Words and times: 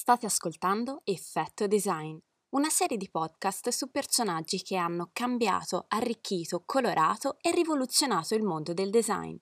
State 0.00 0.26
ascoltando 0.26 1.00
Effetto 1.02 1.66
Design, 1.66 2.16
una 2.50 2.70
serie 2.70 2.96
di 2.96 3.10
podcast 3.10 3.70
su 3.70 3.90
personaggi 3.90 4.62
che 4.62 4.76
hanno 4.76 5.10
cambiato, 5.12 5.86
arricchito, 5.88 6.62
colorato 6.64 7.36
e 7.40 7.50
rivoluzionato 7.50 8.36
il 8.36 8.44
mondo 8.44 8.72
del 8.72 8.90
design. 8.90 9.34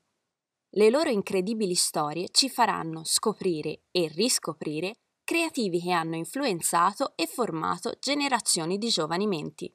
Le 0.70 0.88
loro 0.88 1.10
incredibili 1.10 1.74
storie 1.74 2.28
ci 2.30 2.48
faranno 2.48 3.04
scoprire 3.04 3.82
e 3.90 4.08
riscoprire 4.08 4.94
creativi 5.24 5.78
che 5.78 5.92
hanno 5.92 6.16
influenzato 6.16 7.12
e 7.16 7.26
formato 7.26 7.92
generazioni 8.00 8.78
di 8.78 8.88
giovani 8.88 9.26
menti. 9.26 9.70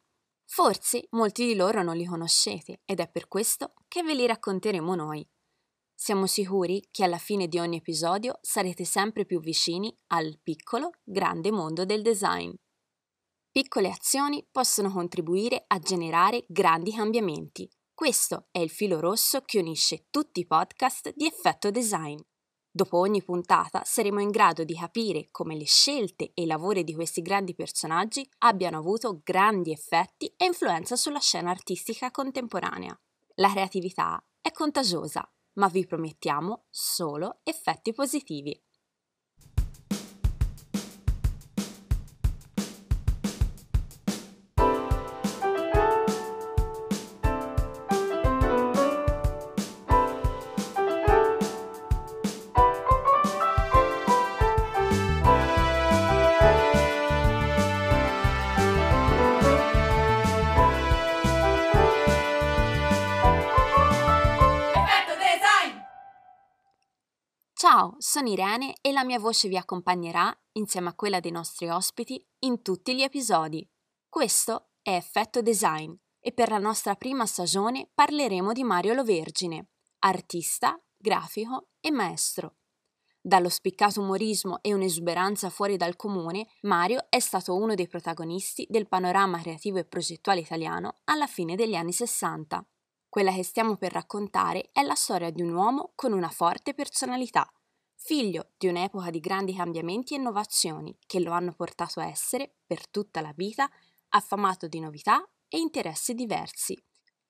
Forse 0.46 1.06
molti 1.12 1.46
di 1.46 1.54
loro 1.54 1.84
non 1.84 1.96
li 1.96 2.06
conoscete 2.06 2.82
ed 2.86 3.02
è 3.02 3.08
per 3.08 3.28
questo 3.28 3.74
che 3.88 4.02
ve 4.02 4.16
li 4.16 4.26
racconteremo 4.26 4.96
noi. 4.96 5.24
Siamo 6.04 6.26
sicuri 6.26 6.88
che 6.90 7.04
alla 7.04 7.20
fine 7.20 7.48
di 7.48 7.60
ogni 7.60 7.78
episodio 7.78 8.40
sarete 8.42 8.86
sempre 8.86 9.24
più 9.24 9.40
vicini 9.40 9.96
al 10.08 10.40
piccolo, 10.42 10.90
grande 11.04 11.52
mondo 11.52 11.86
del 11.86 12.02
design. 12.02 12.50
Piccole 13.52 13.92
azioni 13.92 14.44
possono 14.50 14.92
contribuire 14.92 15.64
a 15.68 15.78
generare 15.78 16.44
grandi 16.48 16.92
cambiamenti. 16.92 17.70
Questo 17.94 18.48
è 18.50 18.58
il 18.58 18.72
filo 18.72 19.00
rosso 19.00 19.42
che 19.46 19.60
unisce 19.60 20.08
tutti 20.10 20.40
i 20.40 20.48
podcast 20.48 21.14
di 21.16 21.28
effetto 21.28 21.70
design. 21.70 22.18
Dopo 22.72 22.98
ogni 22.98 23.22
puntata 23.24 23.84
saremo 23.86 24.22
in 24.22 24.32
grado 24.32 24.64
di 24.64 24.74
capire 24.74 25.28
come 25.30 25.56
le 25.56 25.66
scelte 25.66 26.32
e 26.34 26.42
i 26.42 26.48
lavori 26.48 26.84
di 26.84 26.96
questi 26.96 27.22
grandi 27.22 27.54
personaggi 27.54 28.28
abbiano 28.40 28.80
avuto 28.80 29.22
grandi 29.24 29.72
effetti 29.72 30.34
e 30.36 30.46
influenza 30.46 30.96
sulla 30.96 31.20
scena 31.20 31.52
artistica 31.52 32.10
contemporanea. 32.10 33.00
La 33.36 33.52
creatività 33.52 34.20
è 34.42 34.50
contagiosa 34.52 35.32
ma 35.54 35.68
vi 35.68 35.86
promettiamo 35.86 36.66
solo 36.70 37.40
effetti 37.44 37.94
positivi. 37.94 38.60
Sono 68.22 68.34
Irene 68.34 68.76
e 68.82 68.92
la 68.92 69.04
mia 69.04 69.18
voce 69.18 69.48
vi 69.48 69.58
accompagnerà, 69.58 70.32
insieme 70.52 70.90
a 70.90 70.94
quella 70.94 71.20
dei 71.20 71.32
nostri 71.32 71.70
ospiti, 71.70 72.24
in 72.42 72.62
tutti 72.62 72.96
gli 72.96 73.02
episodi. 73.02 73.68
Questo 74.08 74.74
è 74.84 74.92
Effetto 74.92 75.42
Design 75.42 75.92
e 76.20 76.32
per 76.32 76.52
la 76.52 76.60
nostra 76.60 76.94
prima 76.94 77.26
stagione 77.26 77.90
parleremo 77.92 78.52
di 78.52 78.64
Mario 78.64 78.94
Lovergine, 78.94 79.70
artista, 80.00 80.80
grafico 80.96 81.70
e 81.80 81.90
maestro. 81.90 82.58
Dallo 83.20 83.50
spiccato 83.50 84.02
umorismo 84.02 84.60
e 84.62 84.72
un'esuberanza 84.72 85.50
fuori 85.50 85.76
dal 85.76 85.96
comune, 85.96 86.46
Mario 86.62 87.08
è 87.10 87.20
stato 87.20 87.56
uno 87.56 87.74
dei 87.74 87.88
protagonisti 87.88 88.68
del 88.70 88.88
panorama 88.88 89.42
creativo 89.42 89.80
e 89.80 89.86
progettuale 89.86 90.42
italiano 90.42 90.98
alla 91.06 91.26
fine 91.26 91.56
degli 91.56 91.74
anni 91.74 91.92
60. 91.92 92.64
Quella 93.10 93.32
che 93.34 93.44
stiamo 93.44 93.78
per 93.78 93.92
raccontare 93.94 94.70
è 94.72 94.84
la 94.84 94.96
storia 94.96 95.32
di 95.32 95.42
un 95.42 95.54
uomo 95.54 95.94
con 95.96 96.14
una 96.14 96.30
forte 96.30 96.76
personalità, 96.76 97.52
figlio 98.04 98.52
di 98.58 98.68
un'epoca 98.68 99.12
di 99.12 99.20
grandi 99.20 99.54
cambiamenti 99.54 100.14
e 100.14 100.18
innovazioni 100.18 100.98
che 101.06 101.20
lo 101.20 101.32
hanno 101.32 101.54
portato 101.54 102.00
a 102.00 102.08
essere, 102.08 102.56
per 102.66 102.90
tutta 102.90 103.22
la 103.22 103.32
vita, 103.36 103.70
affamato 104.10 104.68
di 104.68 104.80
novità 104.80 105.24
e 105.48 105.60
interessi 105.60 106.14
diversi, 106.14 106.76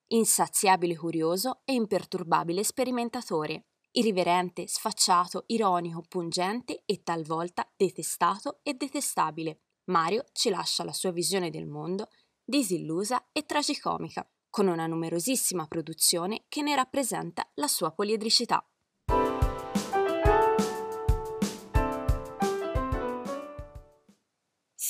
insaziabile 0.08 0.96
curioso 0.96 1.62
e 1.66 1.74
imperturbabile 1.74 2.64
sperimentatore, 2.64 3.66
irriverente, 3.92 4.68
sfacciato, 4.68 5.44
ironico, 5.48 6.04
pungente 6.08 6.84
e 6.86 7.04
talvolta 7.04 7.70
detestato 7.76 8.60
e 8.64 8.74
detestabile. 8.74 9.60
Mario 9.86 10.24
ci 10.32 10.50
lascia 10.50 10.86
la 10.86 10.94
sua 10.94 11.12
visione 11.12 11.50
del 11.50 11.68
mondo 11.68 12.08
disillusa 12.44 13.28
e 13.32 13.46
tragicomica, 13.46 14.28
con 14.50 14.68
una 14.68 14.88
numerosissima 14.88 15.68
produzione 15.68 16.46
che 16.48 16.62
ne 16.62 16.76
rappresenta 16.76 17.50
la 17.56 17.68
sua 17.68 17.92
poliedricità. 17.92 18.66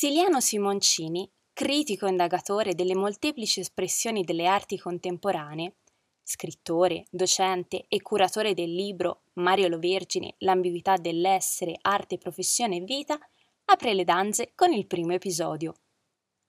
Siliano 0.01 0.39
Simoncini, 0.39 1.31
critico 1.53 2.07
indagatore 2.07 2.73
delle 2.73 2.95
molteplici 2.95 3.59
espressioni 3.59 4.23
delle 4.23 4.47
arti 4.47 4.79
contemporanee, 4.79 5.75
scrittore, 6.23 7.05
docente 7.11 7.85
e 7.87 8.01
curatore 8.01 8.55
del 8.55 8.73
libro 8.73 9.25
Mario 9.33 9.67
Lo 9.67 9.77
Vergine, 9.77 10.33
l'ambiguità 10.39 10.97
dell'essere, 10.97 11.77
arte, 11.81 12.17
professione 12.17 12.77
e 12.77 12.81
vita, 12.81 13.19
apre 13.65 13.93
le 13.93 14.03
danze 14.03 14.53
con 14.55 14.73
il 14.73 14.87
primo 14.87 15.13
episodio. 15.13 15.75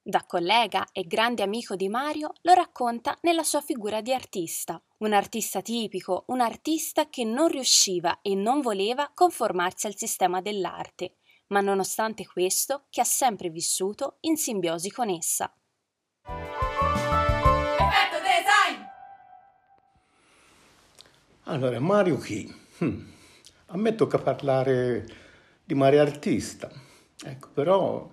Da 0.01 0.25
collega 0.25 0.87
e 0.91 1.07
grande 1.07 1.43
amico 1.43 1.77
di 1.77 1.91
Mario 1.91 2.33
lo 2.41 2.55
racconta 2.55 3.19
nella 3.21 3.45
sua 3.45 3.61
figura 3.61 4.01
di 4.01 4.15
artista, 4.15 4.83
un 5.01 5.13
artista 5.13 5.61
tipico, 5.61 6.25
un 6.29 6.41
artista 6.41 7.11
che 7.11 7.25
non 7.25 7.49
riusciva 7.49 8.23
e 8.23 8.35
non 8.35 8.63
voleva 8.63 9.11
conformarsi 9.13 9.87
al 9.87 9.95
sistema 9.95 10.41
dell'arte, 10.41 11.17
ma 11.53 11.61
nonostante 11.61 12.27
questo 12.27 12.87
che 12.89 13.03
ha 13.03 13.05
sempre 13.05 13.51
vissuto 13.51 14.17
in 14.21 14.37
simbiosi 14.37 14.91
con 14.91 15.11
essa. 15.11 15.55
Effetto 16.25 18.19
design! 18.23 18.83
Allora, 21.45 21.79
Mario 21.79 22.17
chi? 22.17 22.53
Hm. 22.79 23.11
A 23.67 23.77
me 23.77 23.95
tocca 23.95 24.19
parlare 24.19 25.07
di 25.63 25.75
Mario 25.75 26.01
artista, 26.01 26.71
ecco, 27.23 27.49
però 27.53 28.11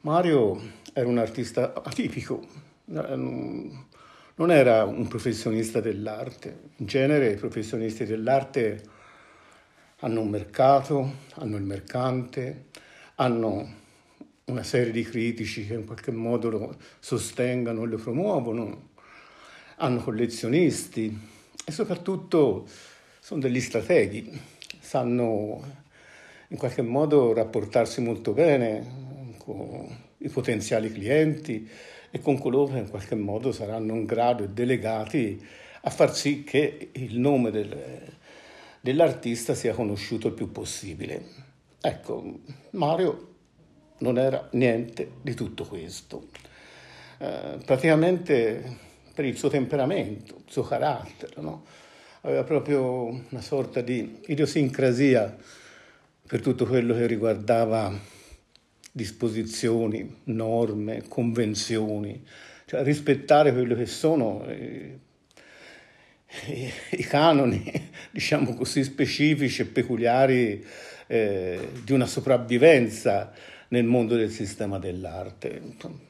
Mario 0.00 0.60
era 0.92 1.06
un 1.06 1.18
artista 1.18 1.72
atipico, 1.74 2.44
non 2.86 4.50
era 4.50 4.84
un 4.84 5.06
professionista 5.08 5.80
dell'arte. 5.80 6.70
In 6.76 6.86
genere 6.86 7.30
i 7.30 7.36
professionisti 7.36 8.04
dell'arte 8.04 8.91
hanno 10.04 10.20
un 10.20 10.28
mercato, 10.28 11.12
hanno 11.34 11.56
il 11.56 11.62
mercante, 11.62 12.66
hanno 13.16 13.80
una 14.46 14.62
serie 14.64 14.92
di 14.92 15.02
critici 15.02 15.66
che 15.66 15.74
in 15.74 15.86
qualche 15.86 16.10
modo 16.10 16.50
lo 16.50 16.76
sostengano 16.98 17.84
e 17.84 17.86
lo 17.86 17.96
promuovono, 17.96 18.90
hanno 19.76 20.02
collezionisti 20.02 21.18
e 21.64 21.72
soprattutto 21.72 22.66
sono 23.20 23.40
degli 23.40 23.60
strateghi, 23.60 24.28
sanno 24.80 25.80
in 26.48 26.56
qualche 26.56 26.82
modo 26.82 27.32
rapportarsi 27.32 28.00
molto 28.00 28.32
bene 28.32 29.34
con 29.38 29.86
i 30.18 30.28
potenziali 30.28 30.90
clienti 30.90 31.68
e 32.10 32.20
con 32.20 32.38
coloro 32.38 32.72
che 32.72 32.78
in 32.80 32.90
qualche 32.90 33.14
modo 33.14 33.52
saranno 33.52 33.94
in 33.94 34.04
grado 34.04 34.42
e 34.42 34.48
delegati 34.48 35.46
a 35.82 35.90
far 35.90 36.14
sì 36.14 36.42
che 36.42 36.90
il 36.92 37.18
nome 37.18 37.50
del, 37.52 38.20
dell'artista 38.82 39.54
sia 39.54 39.72
conosciuto 39.74 40.26
il 40.26 40.34
più 40.34 40.50
possibile. 40.50 41.24
Ecco, 41.80 42.40
Mario 42.70 43.28
non 43.98 44.18
era 44.18 44.48
niente 44.52 45.12
di 45.22 45.34
tutto 45.34 45.64
questo. 45.64 46.28
Eh, 47.18 47.58
praticamente 47.64 48.90
per 49.14 49.24
il 49.24 49.38
suo 49.38 49.48
temperamento, 49.48 50.42
il 50.44 50.52
suo 50.52 50.64
carattere, 50.64 51.40
no? 51.40 51.64
aveva 52.22 52.42
proprio 52.42 53.06
una 53.06 53.40
sorta 53.40 53.80
di 53.80 54.20
idiosincrasia 54.26 55.36
per 56.26 56.40
tutto 56.40 56.66
quello 56.66 56.94
che 56.94 57.06
riguardava 57.06 57.96
disposizioni, 58.90 60.22
norme, 60.24 61.04
convenzioni, 61.06 62.24
cioè 62.66 62.82
rispettare 62.82 63.52
quello 63.52 63.76
che 63.76 63.86
sono 63.86 64.44
i, 64.50 64.98
i, 66.90 67.02
canoni, 67.02 67.62
diciamo 68.10 68.54
così, 68.54 68.82
specifici 68.84 69.62
e 69.62 69.66
peculiari 69.66 70.64
eh, 71.06 71.68
di 71.84 71.92
una 71.92 72.06
sopravvivenza 72.06 73.32
nel 73.68 73.84
mondo 73.84 74.16
del 74.16 74.30
sistema 74.30 74.78
dell'arte, 74.78 75.60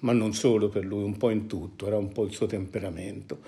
ma 0.01 0.13
non 0.13 0.35
solo 0.35 0.69
per 0.69 0.85
lui, 0.85 1.03
un 1.03 1.17
po' 1.17 1.31
in 1.31 1.47
tutto, 1.47 1.87
era 1.87 1.97
un 1.97 2.13
po' 2.13 2.25
il 2.25 2.33
suo 2.33 2.47
temperamento. 2.47 3.41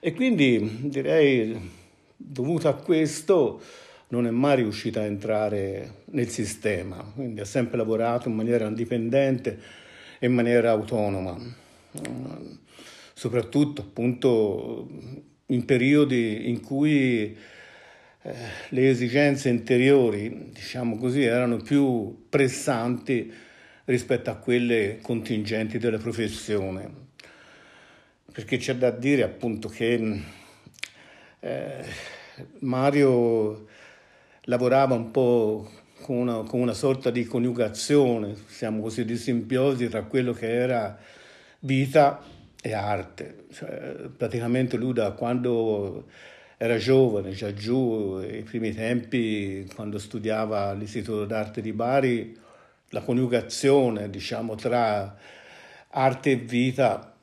E 0.00 0.12
quindi 0.14 0.78
direi, 0.82 1.70
dovuto 2.16 2.68
a 2.68 2.74
questo, 2.74 3.60
non 4.08 4.26
è 4.26 4.30
mai 4.30 4.56
riuscita 4.56 5.00
a 5.00 5.04
entrare 5.04 6.02
nel 6.06 6.28
sistema, 6.28 6.96
quindi 7.14 7.40
ha 7.40 7.44
sempre 7.44 7.76
lavorato 7.76 8.28
in 8.28 8.34
maniera 8.34 8.66
indipendente 8.66 9.58
e 10.18 10.26
in 10.26 10.34
maniera 10.34 10.70
autonoma, 10.70 11.36
soprattutto 13.14 13.82
appunto 13.82 14.88
in 15.46 15.64
periodi 15.64 16.48
in 16.48 16.60
cui 16.60 17.36
eh, 18.22 18.34
le 18.70 18.88
esigenze 18.88 19.48
interiori, 19.48 20.50
diciamo 20.52 20.96
così, 20.96 21.22
erano 21.22 21.58
più 21.58 22.26
pressanti 22.28 23.32
rispetto 23.84 24.30
a 24.30 24.36
quelle 24.36 24.98
contingenti 25.00 25.78
della 25.78 25.98
professione. 25.98 27.04
Perché 28.32 28.56
c'è 28.58 28.74
da 28.74 28.90
dire 28.90 29.22
appunto 29.22 29.68
che 29.68 30.22
eh, 31.40 31.84
Mario 32.60 33.66
lavorava 34.42 34.94
un 34.94 35.10
po' 35.10 35.70
con 36.02 36.16
una, 36.16 36.42
con 36.42 36.60
una, 36.60 36.74
sorta 36.74 37.10
di 37.10 37.24
coniugazione, 37.24 38.34
diciamo 38.46 38.82
così, 38.82 39.04
di 39.04 39.16
simbiosi 39.16 39.88
tra 39.88 40.02
quello 40.02 40.32
che 40.32 40.52
era 40.52 40.98
vita 41.60 42.22
e 42.66 42.72
arte. 42.74 43.44
Cioè, 43.52 44.08
praticamente 44.16 44.76
lui 44.76 44.92
da 44.92 45.12
quando 45.12 46.06
era 46.56 46.76
giovane, 46.76 47.30
già 47.30 47.52
giù, 47.54 48.18
ai 48.20 48.42
primi 48.42 48.72
tempi, 48.72 49.70
quando 49.74 49.98
studiava 49.98 50.68
all'Istituto 50.68 51.24
d'Arte 51.24 51.60
di 51.60 51.72
Bari, 51.72 52.36
la 52.90 53.02
coniugazione, 53.02 54.10
diciamo, 54.10 54.54
tra 54.56 55.16
arte 55.90 56.30
e 56.30 56.36
vita 56.36 57.14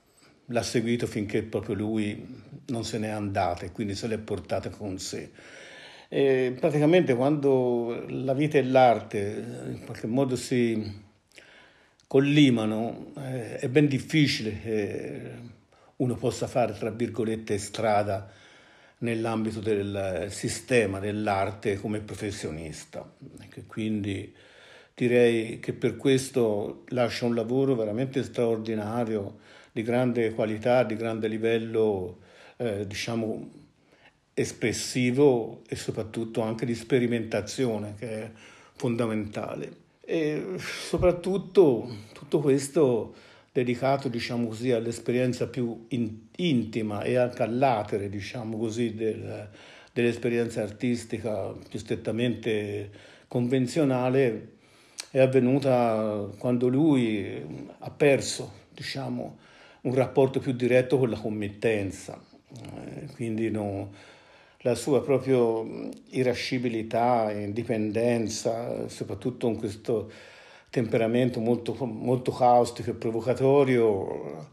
l'ha 0.47 0.63
seguito 0.63 1.07
finché 1.07 1.43
proprio 1.43 1.75
lui 1.75 2.41
non 2.67 2.83
se 2.83 2.97
n'è 2.97 3.09
andato 3.09 3.65
e 3.65 3.71
quindi 3.71 3.95
se 3.95 4.07
l'è 4.07 4.17
portata 4.17 4.69
con 4.69 4.97
sé. 4.97 5.31
E 6.07 6.55
praticamente 6.59 7.15
quando 7.15 8.05
la 8.07 8.33
vita 8.33 8.57
e 8.57 8.63
l'arte 8.63 9.45
in 9.67 9.83
qualche 9.83 10.07
modo 10.07 10.35
si 10.35 11.02
collimano 12.13 13.11
eh, 13.17 13.57
è 13.57 13.67
ben 13.69 13.87
difficile 13.87 14.61
che 14.61 15.31
uno 15.95 16.13
possa 16.13 16.45
fare, 16.45 16.73
tra 16.73 16.91
virgolette, 16.91 17.57
strada 17.57 18.29
nell'ambito 18.99 19.59
del 19.59 20.27
sistema 20.29 20.99
dell'arte 20.99 21.79
come 21.79 22.01
professionista. 22.01 23.11
Quindi 23.65 24.31
direi 24.93 25.59
che 25.59 25.73
per 25.73 25.97
questo 25.97 26.83
lascia 26.89 27.25
un 27.25 27.33
lavoro 27.33 27.73
veramente 27.73 28.21
straordinario, 28.21 29.39
di 29.71 29.81
grande 29.81 30.35
qualità, 30.35 30.83
di 30.83 30.95
grande 30.95 31.27
livello, 31.27 32.19
eh, 32.57 32.85
diciamo, 32.85 33.49
espressivo 34.35 35.63
e 35.67 35.75
soprattutto 35.75 36.41
anche 36.41 36.67
di 36.67 36.75
sperimentazione, 36.75 37.95
che 37.97 38.07
è 38.07 38.31
fondamentale. 38.75 39.81
E 40.05 40.55
soprattutto 40.57 41.87
tutto 42.11 42.39
questo 42.39 43.13
dedicato, 43.53 44.09
diciamo 44.09 44.47
così, 44.47 44.71
all'esperienza 44.71 45.47
più 45.47 45.85
in, 45.89 46.25
intima 46.35 47.03
e 47.03 47.15
anche 47.15 47.43
all'atere, 47.43 48.09
diciamo 48.09 48.57
così, 48.57 48.95
del, 48.95 49.49
dell'esperienza 49.93 50.61
artistica 50.61 51.53
più 51.69 51.79
strettamente 51.79 52.89
convenzionale, 53.27 54.49
è 55.09 55.19
avvenuta 55.19 56.27
quando 56.37 56.67
lui 56.67 57.41
ha 57.79 57.91
perso, 57.91 58.51
diciamo, 58.73 59.37
un 59.81 59.93
rapporto 59.93 60.39
più 60.39 60.51
diretto 60.53 60.97
con 60.97 61.09
la 61.09 61.19
committenza. 61.19 62.21
Eh, 62.55 63.07
quindi 63.13 63.49
no, 63.49 63.91
la 64.63 64.75
sua 64.75 65.01
proprio 65.01 65.89
irascibilità, 66.09 67.31
indipendenza, 67.31 68.87
soprattutto 68.87 69.47
in 69.47 69.57
questo 69.57 70.09
temperamento 70.69 71.39
molto, 71.39 71.75
molto 71.85 72.31
caustico 72.31 72.89
e 72.89 72.93
provocatorio, 72.93 74.47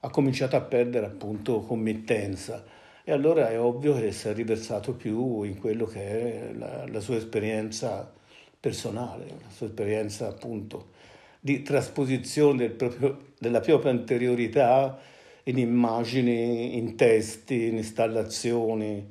ha 0.00 0.10
cominciato 0.10 0.54
a 0.56 0.60
perdere 0.60 1.06
appunto 1.06 1.60
committenza. 1.60 2.64
E 3.02 3.12
allora 3.12 3.50
è 3.50 3.58
ovvio 3.58 3.94
che 3.94 4.12
si 4.12 4.28
è 4.28 4.34
riversato 4.34 4.94
più 4.94 5.42
in 5.42 5.58
quello 5.58 5.86
che 5.86 6.00
è 6.00 6.52
la, 6.52 6.86
la 6.86 7.00
sua 7.00 7.16
esperienza 7.16 8.12
personale, 8.58 9.26
la 9.26 9.50
sua 9.50 9.66
esperienza 9.66 10.28
appunto 10.28 10.94
di 11.40 11.62
trasposizione 11.62 12.58
del 12.58 12.72
proprio, 12.72 13.32
della 13.38 13.60
propria 13.60 13.92
interiorità 13.92 14.98
in 15.44 15.58
immagini, 15.58 16.76
in 16.76 16.96
testi, 16.96 17.66
in 17.66 17.76
installazioni, 17.76 18.94
in 18.96 19.04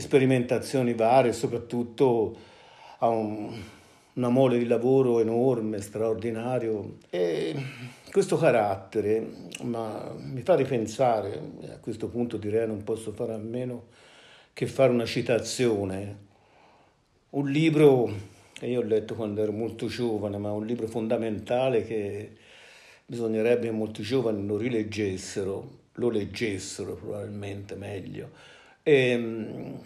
sperimentazioni 0.00 0.94
varie, 0.94 1.32
soprattutto 1.32 2.36
a 2.98 3.08
un, 3.08 3.54
una 4.14 4.28
mole 4.28 4.58
di 4.58 4.66
lavoro 4.66 5.20
enorme, 5.20 5.80
straordinario. 5.80 6.98
E 7.10 7.54
questo 8.10 8.36
carattere 8.36 9.26
ma, 9.62 10.12
mi 10.16 10.40
fa 10.42 10.54
ripensare, 10.54 11.40
a 11.70 11.78
questo 11.78 12.08
punto 12.08 12.36
direi 12.36 12.66
non 12.66 12.82
posso 12.82 13.12
fare 13.12 13.34
a 13.34 13.38
meno 13.38 13.88
che 14.52 14.66
fare 14.66 14.90
una 14.90 15.04
citazione, 15.04 16.24
un 17.30 17.50
libro 17.50 18.10
che 18.54 18.66
io 18.66 18.80
ho 18.80 18.84
letto 18.84 19.14
quando 19.14 19.42
ero 19.42 19.52
molto 19.52 19.86
giovane, 19.86 20.38
ma 20.38 20.50
un 20.52 20.64
libro 20.64 20.86
fondamentale 20.86 21.84
che 21.84 22.32
bisognerebbe 23.04 23.66
che 23.66 23.72
molti 23.72 24.02
giovani 24.02 24.46
lo 24.46 24.56
rileggessero, 24.56 25.70
lo 25.92 26.08
leggessero 26.08 26.94
probabilmente 26.94 27.74
meglio. 27.74 28.30
E, 28.88 29.10
ehm, 29.10 29.80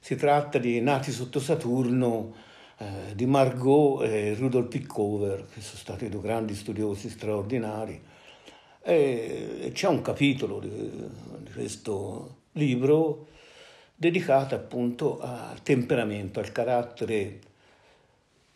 si 0.00 0.16
tratta 0.16 0.58
di 0.58 0.80
Nati 0.80 1.12
sotto 1.12 1.38
Saturno, 1.38 2.34
eh, 2.78 3.14
di 3.14 3.24
Margot 3.24 4.02
e 4.02 4.34
Rudolf 4.34 4.66
Pickover, 4.66 5.46
che 5.54 5.60
sono 5.60 5.78
stati 5.78 6.08
due 6.08 6.22
grandi 6.22 6.56
studiosi 6.56 7.08
straordinari. 7.08 8.02
E 8.82 9.70
c'è 9.72 9.86
un 9.86 10.02
capitolo 10.02 10.58
di, 10.58 10.68
di 10.68 11.52
questo 11.52 12.38
libro 12.54 13.28
dedicato 13.94 14.56
appunto 14.56 15.20
al 15.20 15.62
temperamento, 15.62 16.40
al 16.40 16.50
carattere 16.50 17.38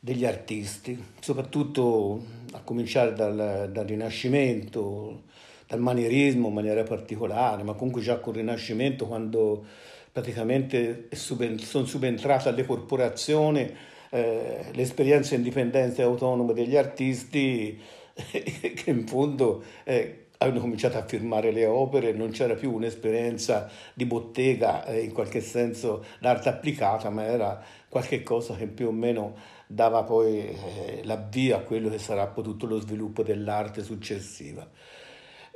degli 0.00 0.25
artisti, 0.25 1.00
soprattutto 1.21 2.25
a 2.55 2.61
cominciare 2.62 3.12
dal, 3.12 3.71
dal 3.71 3.87
Rinascimento, 3.87 5.23
dal 5.67 5.81
manierismo 5.81 6.49
in 6.49 6.55
maniera 6.55 6.83
particolare, 6.83 7.63
ma 7.63 7.75
comunque 7.75 8.03
già 8.03 8.19
col 8.19 8.35
Rinascimento 8.35 9.07
quando 9.07 9.65
praticamente 10.13 11.09
sono 11.13 11.85
subentrate 11.85 12.49
alle 12.49 12.65
corporazioni 12.65 13.71
eh, 14.11 14.65
l'esperienza 14.73 15.35
indipendente 15.35 16.01
e 16.01 16.05
autonoma 16.05 16.53
degli 16.53 16.77
artisti 16.77 17.79
che 18.15 18.91
in 18.91 19.07
fondo 19.07 19.63
eh, 19.85 20.27
hanno 20.39 20.61
cominciato 20.61 20.99
a 20.99 21.05
firmare 21.05 21.51
le 21.51 21.67
opere, 21.67 22.13
non 22.13 22.31
c'era 22.31 22.55
più 22.55 22.73
un'esperienza 22.73 23.71
di 23.95 24.05
bottega, 24.05 24.85
eh, 24.87 25.01
in 25.01 25.13
qualche 25.13 25.41
senso 25.41 26.05
d'arte 26.21 26.49
applicata, 26.49 27.11
ma 27.11 27.25
era 27.25 27.63
qualche 27.89 28.23
cosa 28.23 28.55
che 28.55 28.67
più 28.67 28.89
o 28.89 28.93
meno 28.93 29.35
dava 29.67 30.03
poi 30.03 30.47
eh, 30.47 31.01
l'avvio 31.05 31.57
a 31.57 31.61
quello 31.61 31.89
che 31.89 31.99
sarà 31.99 32.27
poi 32.27 32.45
tutto 32.45 32.67
lo 32.67 32.79
sviluppo 32.81 33.23
dell'arte 33.23 33.82
successiva. 33.82 34.69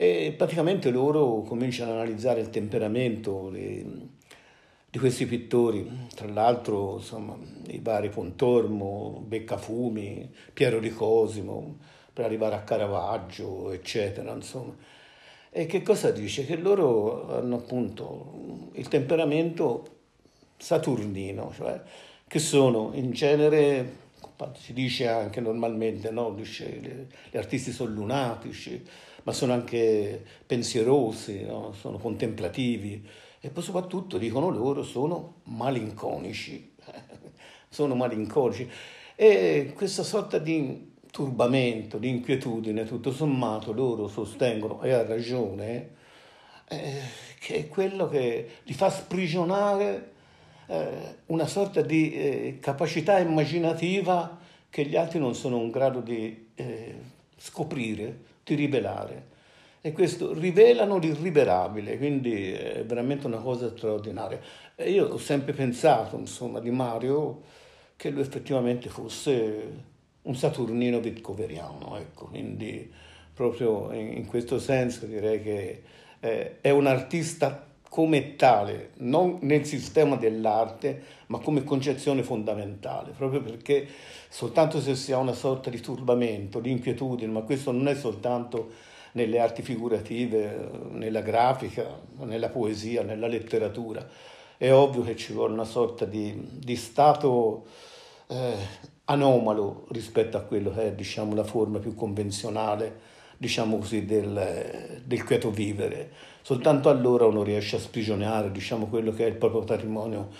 E 0.02 0.33
praticamente 0.35 0.90
loro 0.90 1.42
cominciano 1.42 1.90
ad 1.90 1.99
analizzare 1.99 2.40
il 2.40 2.49
temperamento, 2.49 3.50
le, 3.50 3.85
di 4.88 4.99
questi 4.99 5.26
pittori, 5.26 6.07
tra 6.14 6.26
l'altro 6.26 6.97
insomma, 6.97 7.37
i 7.66 7.80
vari 7.83 8.09
Pontormo, 8.09 9.23
Beccafumi, 9.26 10.33
Piero 10.54 10.80
di 10.80 10.88
Cosimo, 10.88 11.76
per 12.14 12.25
arrivare 12.25 12.54
a 12.54 12.62
Caravaggio, 12.62 13.73
eccetera, 13.73 14.33
insomma. 14.33 14.75
E 15.50 15.66
che 15.66 15.83
cosa 15.83 16.11
dice? 16.11 16.47
Che 16.47 16.57
loro 16.57 17.37
hanno 17.37 17.57
appunto 17.57 18.71
il 18.76 18.88
temperamento 18.88 19.87
saturnino, 20.57 21.52
cioè 21.54 21.78
che 22.26 22.38
sono 22.38 22.92
in 22.95 23.11
genere, 23.11 23.97
si 24.55 24.73
dice 24.73 25.09
anche 25.09 25.41
normalmente, 25.41 26.11
no? 26.11 26.33
dice, 26.33 27.09
gli 27.31 27.37
artisti 27.37 27.73
sono 27.73 27.91
lunatici, 27.91 28.83
ma 29.23 29.33
sono 29.33 29.53
anche 29.53 30.25
pensierosi, 30.47 31.43
no? 31.45 31.73
sono 31.73 31.99
contemplativi, 31.99 33.07
e 33.41 33.49
poi 33.50 33.62
soprattutto 33.62 34.19
dicono 34.19 34.50
loro 34.50 34.83
sono 34.83 35.41
malinconici, 35.45 36.75
sono 37.69 37.95
malinconici 37.95 38.69
e 39.15 39.73
questa 39.75 40.03
sorta 40.03 40.39
di 40.39 40.89
turbamento, 41.11 41.99
di 41.99 42.09
inquietudine, 42.09 42.85
tutto 42.85 43.12
sommato 43.12 43.73
loro 43.73 44.09
sostengono, 44.09 44.81
e 44.83 44.93
ha 44.93 45.07
ragione, 45.07 45.91
eh, 46.69 47.00
che 47.39 47.57
è 47.57 47.69
quello 47.69 48.09
che 48.09 48.49
li 48.62 48.73
fa 48.73 48.91
sprigionare 48.91 50.12
una 51.27 51.47
sorta 51.47 51.81
di 51.81 52.12
eh, 52.12 52.59
capacità 52.61 53.19
immaginativa 53.19 54.39
che 54.69 54.85
gli 54.85 54.97
altri 54.97 55.19
non 55.19 55.35
sono 55.35 55.57
in 55.57 55.71
grado 55.71 56.00
di 56.00 56.50
eh, 56.55 56.95
scoprire, 57.37 58.19
di 58.45 58.55
rivelare 58.55 59.29
e 59.83 59.93
questo 59.93 60.35
rivelano 60.35 60.99
l'irrivelabile, 60.99 61.97
quindi 61.97 62.53
è 62.53 62.85
veramente 62.85 63.27
una 63.27 63.39
cosa 63.39 63.71
straordinaria. 63.75 64.39
E 64.75 64.91
io 64.91 65.07
ho 65.07 65.19
sempre 65.19 65.55
pensato, 65.55 66.19
insomma, 66.19 66.61
di 66.61 66.71
Mario 66.71 67.43
che 67.97 68.11
lui 68.11 68.21
effettivamente 68.21 68.91
fosse 68.91 69.89
un 70.23 70.35
saturnino 70.35 71.00
vitcoveriano, 71.00 71.97
ecco, 71.97 72.27
quindi 72.27 72.93
proprio 73.33 73.91
in, 73.93 74.27
questo 74.27 74.59
senso 74.59 75.07
direi 75.07 75.43
che 75.43 75.83
eh, 76.21 76.61
è 76.61 76.69
un 76.69 76.87
artista 76.87 77.67
come 77.90 78.37
tale, 78.37 78.90
non 78.99 79.38
nel 79.40 79.66
sistema 79.66 80.14
dell'arte, 80.14 81.02
ma 81.26 81.40
come 81.40 81.64
concezione 81.64 82.23
fondamentale, 82.23 83.11
proprio 83.11 83.42
perché 83.42 83.85
soltanto 84.28 84.80
se 84.80 84.94
si 84.94 85.11
ha 85.11 85.18
una 85.18 85.32
sorta 85.32 85.70
di 85.70 85.80
turbamento, 85.80 86.61
di 86.61 86.70
inquietudine, 86.70 87.32
ma 87.32 87.40
questo 87.40 87.73
non 87.73 87.88
è 87.88 87.97
soltanto 87.97 88.70
nelle 89.12 89.40
arti 89.40 89.62
figurative, 89.62 90.70
nella 90.92 91.20
grafica, 91.20 92.00
nella 92.20 92.49
poesia, 92.49 93.02
nella 93.02 93.26
letteratura, 93.26 94.09
è 94.56 94.73
ovvio 94.73 95.02
che 95.02 95.16
ci 95.16 95.32
vuole 95.32 95.52
una 95.52 95.64
sorta 95.64 96.04
di, 96.04 96.47
di 96.49 96.76
stato 96.76 97.66
eh, 98.28 98.54
anomalo 99.06 99.87
rispetto 99.90 100.37
a 100.37 100.42
quello 100.42 100.73
che 100.73 100.82
è 100.82 100.92
diciamo, 100.92 101.35
la 101.35 101.42
forma 101.42 101.80
più 101.80 101.97
convenzionale 101.97 103.18
diciamo 103.40 103.78
così, 103.78 104.04
del, 104.04 105.00
del 105.02 105.25
quieto 105.25 105.50
vivere. 105.50 106.12
Soltanto 106.50 106.88
allora 106.88 107.26
uno 107.26 107.45
riesce 107.45 107.76
a 107.76 107.78
sprigionare 107.78 108.50
diciamo, 108.50 108.87
quello 108.88 109.12
che 109.12 109.25
è 109.25 109.28
il 109.28 109.37
proprio 109.37 109.61
patrimonio 109.61 110.30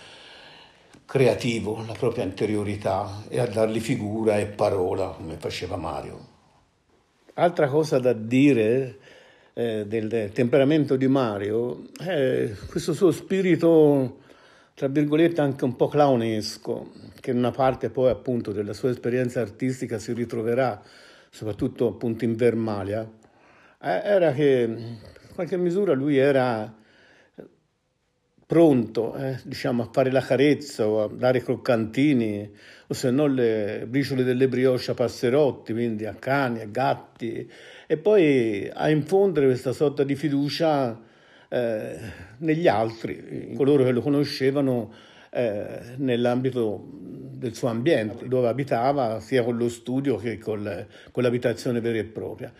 creativo, 1.05 1.85
la 1.87 1.93
propria 1.93 2.25
interiorità 2.25 3.23
e 3.29 3.39
a 3.39 3.47
dargli 3.47 3.79
figura 3.79 4.37
e 4.37 4.47
parola 4.47 5.07
come 5.07 5.37
faceva 5.37 5.77
Mario. 5.77 6.27
Altra 7.35 7.69
cosa 7.69 7.97
da 7.99 8.11
dire 8.11 8.97
eh, 9.53 9.85
del 9.87 10.31
temperamento 10.33 10.97
di 10.97 11.07
Mario 11.07 11.83
è 11.97 12.51
questo 12.67 12.91
suo 12.91 13.11
spirito, 13.11 14.17
tra 14.73 14.89
virgolette, 14.89 15.39
anche 15.39 15.63
un 15.63 15.77
po' 15.77 15.87
clownesco, 15.87 16.91
che 17.21 17.31
in 17.31 17.37
una 17.37 17.51
parte 17.51 17.89
poi 17.89 18.09
appunto 18.09 18.51
della 18.51 18.73
sua 18.73 18.89
esperienza 18.89 19.39
artistica 19.39 19.97
si 19.97 20.11
ritroverà 20.11 20.83
soprattutto 21.29 21.87
appunto 21.87 22.25
in 22.25 22.35
Vermalia, 22.35 23.09
eh, 23.81 24.01
era 24.03 24.33
che 24.33 25.19
qualche 25.41 25.57
misura 25.57 25.93
lui 25.93 26.17
era 26.17 26.71
pronto 28.45 29.15
eh, 29.15 29.39
diciamo, 29.43 29.83
a 29.83 29.89
fare 29.91 30.11
la 30.11 30.21
carezza 30.21 30.87
o 30.87 31.03
a 31.03 31.07
dare 31.07 31.41
croccantini 31.41 32.51
o 32.87 32.93
se 32.93 33.09
no 33.09 33.25
le 33.25 33.85
briciole 33.87 34.23
delle 34.23 34.47
brioche 34.47 34.91
a 34.91 34.93
passerotti, 34.93 35.71
quindi 35.73 36.05
a 36.05 36.13
cani, 36.13 36.59
a 36.59 36.65
gatti 36.65 37.49
e 37.87 37.97
poi 37.97 38.69
a 38.71 38.89
infondere 38.89 39.47
questa 39.47 39.71
sorta 39.71 40.03
di 40.03 40.15
fiducia 40.15 40.99
eh, 41.47 41.97
negli 42.39 42.67
altri, 42.67 43.47
in 43.49 43.55
coloro 43.55 43.83
che 43.83 43.91
lo 43.91 44.01
conoscevano 44.01 44.93
eh, 45.31 45.95
nell'ambito 45.95 46.87
del 46.91 47.55
suo 47.55 47.69
ambiente, 47.69 48.27
dove 48.27 48.47
abitava 48.47 49.19
sia 49.21 49.43
con 49.43 49.57
lo 49.57 49.69
studio 49.69 50.17
che 50.17 50.37
con, 50.37 50.85
con 51.09 51.23
l'abitazione 51.23 51.79
vera 51.79 51.97
e 51.97 52.03
propria. 52.03 52.53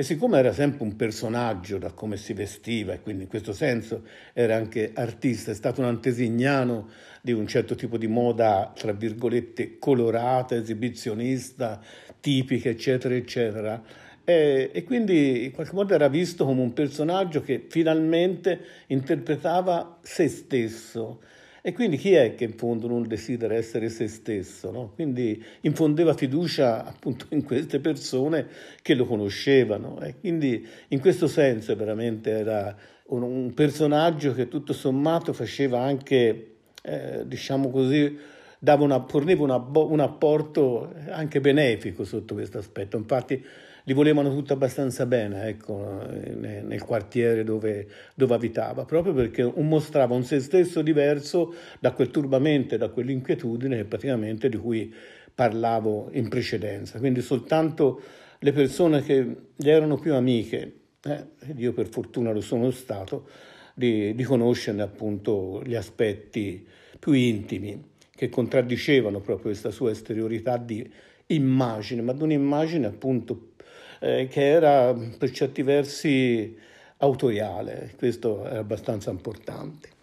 E 0.00 0.04
siccome 0.04 0.38
era 0.38 0.52
sempre 0.52 0.84
un 0.84 0.94
personaggio 0.94 1.76
da 1.76 1.90
come 1.90 2.18
si 2.18 2.32
vestiva 2.32 2.92
e 2.92 3.00
quindi 3.00 3.24
in 3.24 3.28
questo 3.28 3.52
senso 3.52 4.04
era 4.32 4.54
anche 4.54 4.92
artista, 4.94 5.50
è 5.50 5.54
stato 5.54 5.80
un 5.80 5.88
antesignano 5.88 6.88
di 7.20 7.32
un 7.32 7.48
certo 7.48 7.74
tipo 7.74 7.98
di 7.98 8.06
moda, 8.06 8.72
tra 8.76 8.92
virgolette, 8.92 9.76
colorata, 9.80 10.54
esibizionista, 10.54 11.80
tipica, 12.20 12.68
eccetera, 12.68 13.12
eccetera. 13.12 13.82
E, 14.22 14.70
e, 14.72 14.84
quindi 14.84 15.46
in 15.46 15.50
qualche 15.50 15.74
modo 15.74 15.92
era 15.92 16.06
visto 16.06 16.44
come 16.44 16.60
un 16.60 16.72
personaggio 16.72 17.40
che 17.40 17.66
finalmente 17.68 18.60
interpretava 18.86 19.98
se 20.00 20.28
stesso 20.28 21.22
e 21.60 21.72
quindi 21.72 21.96
chi 21.96 22.12
è 22.12 22.34
che 22.34 22.44
in 22.44 22.56
fondo 22.56 22.86
non 22.86 23.06
desidera 23.06 23.54
essere 23.54 23.88
se 23.88 24.06
stesso? 24.08 24.70
No? 24.70 24.92
Quindi 24.94 25.42
infondeva 25.62 26.14
fiducia 26.14 26.84
appunto 26.84 27.26
in 27.30 27.42
queste 27.42 27.80
persone 27.80 28.46
che 28.80 28.94
lo 28.94 29.04
conoscevano 29.04 30.00
e 30.00 30.16
quindi 30.18 30.66
in 30.88 31.00
questo 31.00 31.26
senso 31.26 31.74
veramente 31.74 32.30
era 32.30 32.76
un, 33.06 33.22
un 33.22 33.54
personaggio 33.54 34.32
che 34.34 34.48
tutto 34.48 34.72
sommato 34.72 35.32
faceva 35.32 35.80
anche, 35.80 36.56
eh, 36.82 37.22
diciamo 37.26 37.70
così, 37.70 38.16
una, 38.60 39.04
forniva 39.06 39.42
una, 39.42 39.56
un 39.56 40.00
apporto 40.00 40.92
anche 41.10 41.40
benefico 41.40 42.04
sotto 42.04 42.34
questo 42.34 42.58
aspetto. 42.58 42.96
Infatti 42.96 43.44
li 43.88 43.94
volevano 43.94 44.34
tutti 44.34 44.52
abbastanza 44.52 45.06
bene 45.06 45.48
ecco, 45.48 46.06
nel 46.34 46.84
quartiere 46.84 47.42
dove, 47.42 47.88
dove, 48.14 48.34
abitava, 48.34 48.84
proprio 48.84 49.14
perché 49.14 49.50
mostrava 49.56 50.14
un 50.14 50.24
se 50.24 50.40
stesso 50.40 50.82
diverso 50.82 51.54
da 51.80 51.92
quel 51.92 52.10
turbamento, 52.10 52.76
da 52.76 52.90
quell'inquietudine 52.90 53.84
praticamente 53.84 54.50
di 54.50 54.58
cui 54.58 54.94
parlavo 55.34 56.10
in 56.12 56.28
precedenza. 56.28 56.98
Quindi 56.98 57.22
soltanto 57.22 58.02
le 58.40 58.52
persone 58.52 59.00
che 59.00 59.36
gli 59.56 59.70
erano 59.70 59.96
più 59.96 60.12
amiche, 60.12 60.72
eh, 61.04 61.24
io 61.56 61.72
per 61.72 61.88
fortuna 61.88 62.30
lo 62.30 62.42
sono 62.42 62.70
stato, 62.70 63.26
di, 63.72 64.14
di 64.14 64.22
conoscerne 64.22 64.82
appunto 64.82 65.62
gli 65.64 65.74
aspetti 65.74 66.66
più 66.98 67.12
intimi 67.12 67.82
che 68.10 68.28
contraddicevano 68.28 69.20
proprio 69.20 69.46
questa 69.46 69.70
sua 69.70 69.92
esteriorità 69.92 70.58
di 70.58 70.86
immagine, 71.28 72.02
ma 72.02 72.12
di 72.12 72.22
un'immagine 72.22 72.84
appunto 72.86 73.52
eh, 74.00 74.28
che 74.28 74.46
era 74.46 74.94
per 74.94 75.30
certi 75.30 75.62
versi 75.62 76.56
autoriale, 76.98 77.94
questo 77.96 78.44
è 78.44 78.56
abbastanza 78.56 79.10
importante. 79.10 79.96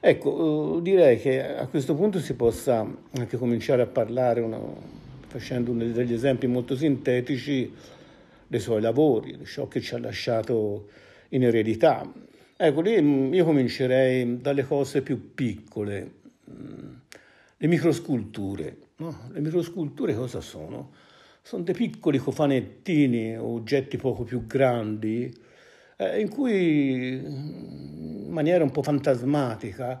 Ecco, 0.00 0.78
eh, 0.78 0.82
direi 0.82 1.20
che 1.20 1.56
a 1.56 1.66
questo 1.66 1.94
punto 1.94 2.18
si 2.18 2.34
possa 2.34 2.86
anche 3.16 3.36
cominciare 3.36 3.82
a 3.82 3.86
parlare, 3.86 4.40
una, 4.40 4.58
facendo 5.28 5.72
degli 5.72 6.12
esempi 6.12 6.46
molto 6.46 6.76
sintetici, 6.76 7.72
dei 8.46 8.60
suoi 8.60 8.80
lavori, 8.80 9.36
di 9.36 9.44
ciò 9.44 9.68
che 9.68 9.80
ci 9.80 9.94
ha 9.94 9.98
lasciato 9.98 10.88
in 11.30 11.44
eredità. 11.44 12.10
Ecco, 12.56 12.80
lì 12.80 13.00
mm, 13.00 13.32
io 13.32 13.44
comincerei 13.44 14.40
dalle 14.40 14.64
cose 14.64 15.02
più 15.02 15.34
piccole, 15.34 16.10
mm, 16.50 16.92
le 17.56 17.66
microsculture. 17.66 18.76
No? 18.96 19.28
Le 19.32 19.40
microsculture 19.40 20.14
cosa 20.14 20.40
sono? 20.40 20.90
Sono 21.42 21.64
dei 21.64 21.74
piccoli 21.74 22.18
cofanettini, 22.18 23.36
oggetti 23.36 23.96
poco 23.96 24.22
più 24.22 24.46
grandi, 24.46 25.32
eh, 25.96 26.20
in 26.20 26.28
cui 26.28 27.14
in 27.14 28.30
maniera 28.30 28.62
un 28.62 28.70
po' 28.70 28.82
fantasmatica 28.82 30.00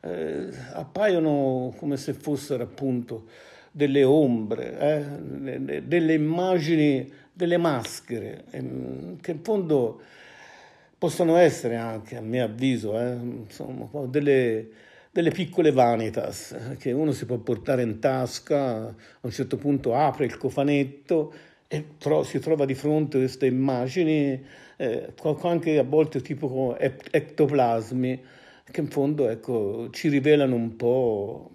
eh, 0.00 0.48
appaiono 0.72 1.72
come 1.76 1.96
se 1.96 2.12
fossero 2.12 2.62
appunto 2.62 3.26
delle 3.70 4.04
ombre, 4.04 4.78
eh, 4.78 5.80
delle 5.82 6.12
immagini, 6.12 7.10
delle 7.32 7.56
maschere, 7.56 8.44
ehm, 8.50 9.18
che 9.20 9.30
in 9.32 9.42
fondo 9.42 10.02
possono 10.98 11.36
essere 11.36 11.76
anche, 11.76 12.16
a 12.16 12.20
mio 12.20 12.44
avviso, 12.44 13.00
eh, 13.00 13.12
insomma, 13.14 13.88
delle 14.06 14.68
delle 15.12 15.30
piccole 15.30 15.72
vanitas 15.72 16.56
che 16.78 16.90
uno 16.90 17.12
si 17.12 17.26
può 17.26 17.36
portare 17.36 17.82
in 17.82 17.98
tasca, 17.98 18.86
a 18.86 18.94
un 19.20 19.30
certo 19.30 19.58
punto 19.58 19.94
apre 19.94 20.24
il 20.24 20.38
cofanetto 20.38 21.34
e 21.68 21.98
tro- 21.98 22.22
si 22.22 22.38
trova 22.38 22.64
di 22.64 22.74
fronte 22.74 23.18
a 23.18 23.20
queste 23.20 23.44
immagini, 23.46 24.42
eh, 24.76 25.12
anche 25.42 25.78
a 25.78 25.82
volte 25.82 26.22
tipo 26.22 26.76
ectoplasmi, 26.78 28.22
che 28.70 28.80
in 28.80 28.88
fondo 28.88 29.28
ecco, 29.28 29.90
ci 29.90 30.08
rivelano 30.08 30.54
un 30.54 30.76
po' 30.76 31.50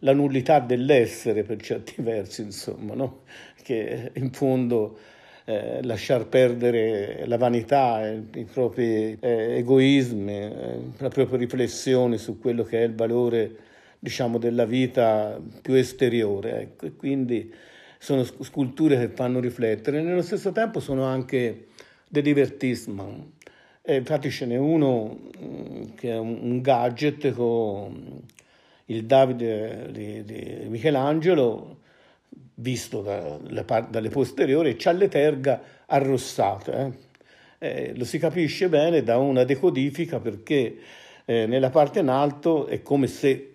la 0.00 0.12
nullità 0.12 0.60
dell'essere 0.60 1.42
per 1.44 1.60
certi 1.62 1.94
versi, 2.02 2.42
insomma, 2.42 2.94
no? 2.94 3.22
che 3.62 4.10
in 4.14 4.30
fondo 4.32 4.98
eh, 5.50 5.82
lasciar 5.82 6.28
perdere 6.28 7.24
la 7.26 7.36
vanità, 7.36 8.06
eh, 8.06 8.22
i 8.36 8.44
propri 8.44 9.16
eh, 9.18 9.56
egoismi, 9.56 10.32
eh, 10.32 10.78
la 10.98 11.08
propria 11.08 11.38
riflessione 11.38 12.18
su 12.18 12.38
quello 12.38 12.62
che 12.62 12.80
è 12.80 12.84
il 12.84 12.94
valore 12.94 13.56
diciamo, 13.98 14.38
della 14.38 14.64
vita 14.64 15.40
più 15.60 15.74
esteriore. 15.74 16.60
Ecco. 16.60 16.86
E 16.86 16.94
quindi 16.94 17.52
sono 17.98 18.22
sculture 18.22 18.96
che 18.96 19.08
fanno 19.08 19.40
riflettere, 19.40 20.00
nello 20.00 20.22
stesso 20.22 20.52
tempo 20.52 20.78
sono 20.78 21.04
anche 21.04 21.66
dei 22.06 22.22
divertissement. 22.22 23.32
E 23.82 23.96
infatti 23.96 24.30
ce 24.30 24.46
n'è 24.46 24.56
uno 24.56 25.18
mm, 25.42 25.82
che 25.96 26.10
è 26.10 26.18
un, 26.18 26.60
gadget 26.60 27.32
con 27.32 28.22
il 28.86 29.04
Davide 29.04 29.88
di, 29.90 30.24
di 30.24 30.66
Michelangelo 30.68 31.79
visto 32.60 33.02
da, 33.02 33.38
dalle 33.88 34.08
posteriori, 34.08 34.76
c'ha 34.76 34.92
le 34.92 35.08
terga 35.08 35.60
arrossate. 35.86 36.72
Eh? 36.72 37.08
Eh, 37.62 37.92
lo 37.96 38.04
si 38.04 38.18
capisce 38.18 38.68
bene 38.68 39.02
da 39.02 39.18
una 39.18 39.44
decodifica 39.44 40.18
perché 40.18 40.78
eh, 41.24 41.46
nella 41.46 41.70
parte 41.70 41.98
in 42.00 42.08
alto 42.08 42.66
è 42.66 42.82
come 42.82 43.06
se 43.06 43.46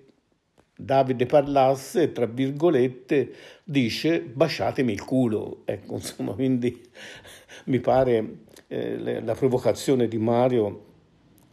Davide 0.77 1.25
parlasse, 1.25 2.11
tra 2.11 2.25
virgolette, 2.25 3.33
dice 3.63 4.19
baciatemi 4.19 4.91
il 4.91 5.03
culo. 5.03 5.61
Ecco, 5.65 5.95
insomma, 5.95 6.33
quindi 6.33 6.81
mi 7.65 7.79
pare 7.79 8.39
eh, 8.67 9.21
la 9.21 9.35
provocazione 9.35 10.07
di 10.07 10.17
Mario 10.17 10.83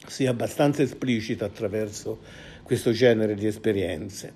sia 0.07 0.31
abbastanza 0.31 0.83
esplicita 0.83 1.45
attraverso 1.45 2.19
questo 2.65 2.91
genere 2.91 3.35
di 3.35 3.47
esperienze. 3.47 4.35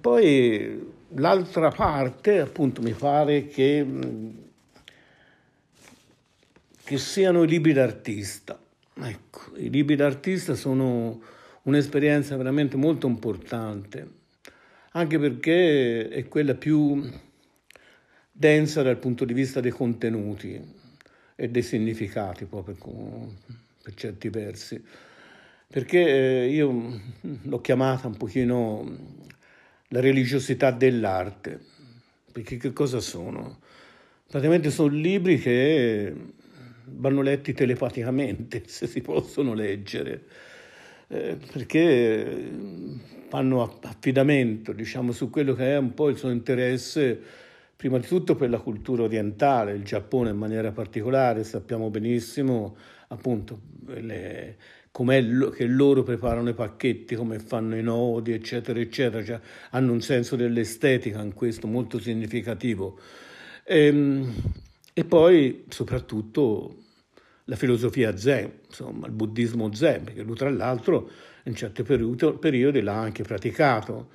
Poi 0.00 0.96
l'altra 1.14 1.70
parte, 1.70 2.40
appunto, 2.40 2.82
mi 2.82 2.92
pare 2.92 3.46
che, 3.46 3.86
che 6.84 6.98
siano 6.98 7.42
i 7.42 7.48
libri 7.48 7.72
d'artista. 7.72 8.58
ecco, 8.94 9.56
i 9.56 9.70
libri 9.70 9.96
d'artista 9.96 10.54
sono 10.54 11.20
un'esperienza 11.62 12.36
veramente 12.36 12.76
molto 12.76 13.06
importante, 13.06 14.16
anche 14.92 15.18
perché 15.18 16.08
è 16.08 16.28
quella 16.28 16.54
più 16.54 17.10
densa 18.30 18.82
dal 18.82 18.98
punto 18.98 19.24
di 19.24 19.34
vista 19.34 19.60
dei 19.60 19.70
contenuti 19.70 20.76
e 21.34 21.48
dei 21.48 21.62
significati, 21.62 22.44
proprio 22.44 22.76
per 23.82 23.94
certi 23.94 24.28
versi. 24.28 24.82
Perché 25.70 26.44
eh, 26.44 26.48
io 26.48 27.00
l'ho 27.20 27.60
chiamata 27.60 28.06
un 28.06 28.16
pochino 28.16 29.26
la 29.88 30.00
religiosità 30.00 30.70
dell'arte, 30.70 31.60
perché 32.32 32.56
che 32.56 32.72
cosa 32.72 33.00
sono? 33.00 33.60
Praticamente 34.26 34.70
sono 34.70 34.94
libri 34.94 35.38
che 35.38 36.14
vanno 36.84 37.22
letti 37.22 37.52
telepaticamente, 37.52 38.62
se 38.68 38.86
si 38.86 39.00
possono 39.00 39.54
leggere, 39.54 40.24
eh, 41.08 41.38
perché 41.52 42.50
fanno 43.28 43.78
affidamento 43.82 44.72
diciamo, 44.72 45.12
su 45.12 45.30
quello 45.30 45.54
che 45.54 45.72
è 45.72 45.76
un 45.76 45.94
po' 45.94 46.08
il 46.08 46.16
suo 46.16 46.30
interesse, 46.30 47.20
prima 47.76 47.98
di 47.98 48.06
tutto 48.06 48.34
per 48.34 48.50
la 48.50 48.58
cultura 48.58 49.04
orientale, 49.04 49.72
il 49.72 49.84
Giappone 49.84 50.30
in 50.30 50.36
maniera 50.36 50.72
particolare, 50.72 51.44
sappiamo 51.44 51.90
benissimo 51.90 52.76
appunto 53.08 53.60
le, 53.86 54.56
com'è 54.98 55.24
che 55.50 55.64
loro 55.64 56.02
preparano 56.02 56.48
i 56.48 56.54
pacchetti, 56.54 57.14
come 57.14 57.38
fanno 57.38 57.76
i 57.76 57.82
nodi, 57.84 58.32
eccetera, 58.32 58.80
eccetera, 58.80 59.24
cioè, 59.24 59.40
hanno 59.70 59.92
un 59.92 60.00
senso 60.00 60.34
dell'estetica 60.34 61.22
in 61.22 61.34
questo 61.34 61.68
molto 61.68 62.00
significativo. 62.00 62.98
E, 63.62 63.86
ehm, 63.86 64.34
e 64.92 65.04
poi 65.04 65.66
soprattutto 65.68 66.74
la 67.44 67.54
filosofia 67.54 68.16
zen, 68.16 68.50
insomma, 68.66 69.06
il 69.06 69.12
buddismo 69.12 69.72
zen, 69.72 70.02
perché 70.02 70.22
lui 70.22 70.34
tra 70.34 70.50
l'altro 70.50 71.08
in 71.44 71.54
certi 71.54 71.84
periodi, 71.84 72.80
l'ha 72.80 72.98
anche 72.98 73.22
praticato. 73.22 74.08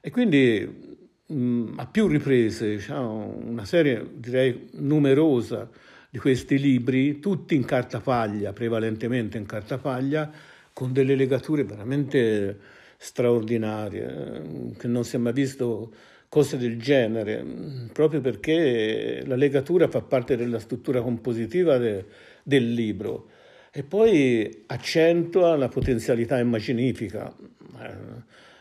E 0.00 0.12
quindi 0.12 1.02
mh, 1.26 1.72
a 1.78 1.86
più 1.86 2.06
riprese, 2.06 2.76
diciamo, 2.76 3.40
una 3.44 3.64
serie 3.64 4.08
direi 4.14 4.68
numerosa 4.74 5.68
di 6.10 6.18
questi 6.18 6.58
libri, 6.58 7.20
tutti 7.20 7.54
in 7.54 7.64
cartapaglia, 7.64 8.52
prevalentemente 8.52 9.38
in 9.38 9.46
cartapaglia, 9.46 10.30
con 10.72 10.92
delle 10.92 11.14
legature 11.14 11.64
veramente 11.64 12.58
straordinarie, 12.98 14.72
che 14.78 14.88
non 14.88 15.04
si 15.04 15.16
è 15.16 15.18
mai 15.18 15.32
visto 15.32 15.92
cose 16.28 16.58
del 16.58 16.78
genere, 16.78 17.44
proprio 17.92 18.20
perché 18.20 19.22
la 19.24 19.36
legatura 19.36 19.88
fa 19.88 20.02
parte 20.02 20.36
della 20.36 20.58
struttura 20.58 21.00
compositiva 21.00 21.78
de, 21.78 22.04
del 22.42 22.72
libro. 22.72 23.30
E 23.70 23.82
poi 23.82 24.64
accentua 24.66 25.56
la 25.56 25.68
potenzialità 25.68 26.38
immaginifica 26.38 27.34
eh, 27.80 27.94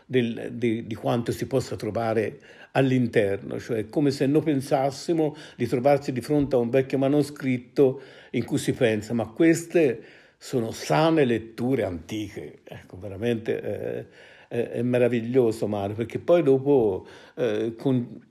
del, 0.06 0.52
di, 0.54 0.86
di, 0.86 0.96
quanto 0.96 1.32
si 1.32 1.48
possa 1.48 1.76
trovare 1.76 2.40
all'interno, 2.72 3.60
cioè 3.60 3.88
come 3.90 4.12
se 4.12 4.26
noi 4.26 4.44
pensassimo 4.44 5.36
di 5.56 5.66
trovarsi 5.68 6.12
di 6.12 6.22
fronte 6.22 6.56
a 6.56 6.60
un 6.60 6.70
vecchio 6.70 6.98
manoscritto 6.98 8.02
in 8.32 8.44
cui 8.46 8.58
si 8.58 8.74
pensa, 8.74 9.14
ma 9.14 9.28
queste 9.28 10.04
sono 10.38 10.72
sane 10.72 11.26
letture 11.26 11.84
antiche, 11.84 12.60
ecco, 12.64 12.98
veramente 13.00 13.62
eh, 13.62 14.06
è, 14.48 14.70
è, 14.70 14.82
meraviglioso 14.82 15.68
Mario, 15.68 15.96
perché 15.96 16.20
poi 16.20 16.44
dopo 16.44 17.08
eh, 17.36 17.74
con 17.78 18.22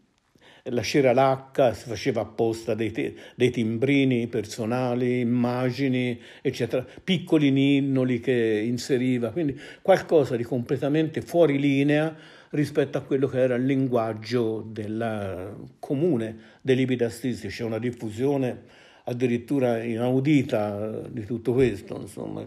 la 0.70 0.80
Scera 0.80 1.12
Lacca 1.12 1.74
si 1.74 1.88
faceva 1.88 2.22
apposta 2.22 2.74
dei, 2.74 2.90
te, 2.90 3.14
dei, 3.34 3.50
timbrini 3.50 4.28
personali, 4.28 5.20
immagini, 5.20 6.18
eccetera, 6.40 6.86
piccoli 7.04 7.50
ninnoli 7.50 8.18
che 8.20 8.62
inseriva, 8.64 9.30
quindi 9.30 9.58
qualcosa 9.82 10.36
di 10.36 10.42
completamente 10.42 11.20
fuori 11.20 11.58
linea 11.58 12.16
rispetto 12.50 12.96
a 12.96 13.02
quello 13.02 13.26
che 13.26 13.40
era 13.40 13.56
il 13.56 13.66
linguaggio 13.66 14.66
del 14.66 15.54
comune 15.78 16.36
dei 16.62 16.76
libri 16.76 16.96
d'assisti. 16.96 17.48
C'è 17.48 17.64
una 17.64 17.78
diffusione 17.78 18.62
addirittura 19.04 19.82
inaudita 19.82 21.02
di 21.10 21.26
tutto 21.26 21.52
questo, 21.52 22.00
insomma, 22.00 22.42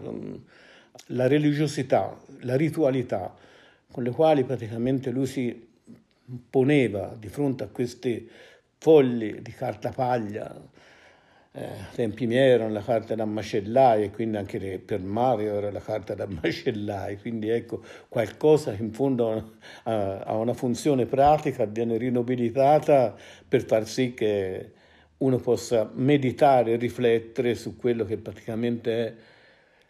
la 1.08 1.28
religiosità, 1.28 2.18
la 2.40 2.56
ritualità 2.56 3.32
con 3.92 4.02
le 4.02 4.10
quali 4.10 4.42
praticamente 4.42 5.10
lui 5.10 5.26
si 5.26 5.67
poneva 6.50 7.14
di 7.18 7.28
fronte 7.28 7.64
a 7.64 7.68
queste 7.68 8.26
fogli 8.78 9.40
di 9.40 9.50
carta 9.52 9.90
paglia, 9.90 10.54
eh, 11.52 11.68
tempi 11.94 12.26
miei 12.26 12.50
erano 12.50 12.72
la 12.72 12.82
carta 12.82 13.14
da 13.14 13.24
macellai 13.24 14.04
e 14.04 14.10
quindi 14.10 14.36
anche 14.36 14.78
per 14.78 15.00
Mario 15.00 15.54
era 15.54 15.70
la 15.70 15.80
carta 15.80 16.14
da 16.14 16.26
macellai, 16.30 17.18
quindi 17.18 17.48
ecco 17.48 17.82
qualcosa 18.08 18.74
che 18.74 18.82
in 18.82 18.92
fondo 18.92 19.56
ha 19.84 20.36
una 20.36 20.54
funzione 20.54 21.06
pratica, 21.06 21.64
viene 21.64 21.96
rinobilitata 21.96 23.16
per 23.48 23.64
far 23.64 23.86
sì 23.86 24.14
che 24.14 24.72
uno 25.18 25.38
possa 25.38 25.90
meditare 25.94 26.72
e 26.72 26.76
riflettere 26.76 27.54
su 27.54 27.76
quello 27.76 28.04
che 28.04 28.18
praticamente 28.18 29.06
è 29.06 29.14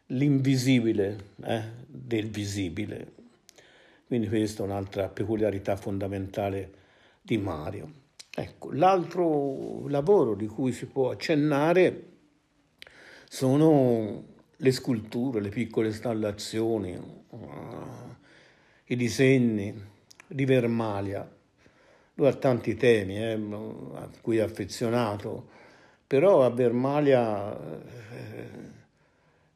l'invisibile 0.06 1.16
eh, 1.44 1.62
del 1.86 2.28
visibile. 2.28 3.17
Quindi 4.08 4.28
questa 4.28 4.62
è 4.62 4.66
un'altra 4.66 5.06
peculiarità 5.08 5.76
fondamentale 5.76 6.72
di 7.20 7.36
Mario. 7.36 7.92
Ecco, 8.34 8.72
l'altro 8.72 9.86
lavoro 9.86 10.34
di 10.34 10.46
cui 10.46 10.72
si 10.72 10.86
può 10.86 11.10
accennare 11.10 12.04
sono 13.28 14.24
le 14.56 14.72
sculture, 14.72 15.42
le 15.42 15.50
piccole 15.50 15.88
installazioni, 15.88 16.96
uh, 16.96 17.38
i 18.86 18.96
disegni 18.96 19.78
di 20.26 20.44
Vermalia. 20.46 21.30
Lui 22.14 22.26
ha 22.28 22.34
tanti 22.34 22.76
temi 22.76 23.18
eh, 23.18 23.32
a 23.32 24.08
cui 24.22 24.38
è 24.38 24.40
affezionato, 24.40 25.50
però 26.06 26.46
a 26.46 26.50
Vermalia 26.50 27.54
eh, 27.60 28.48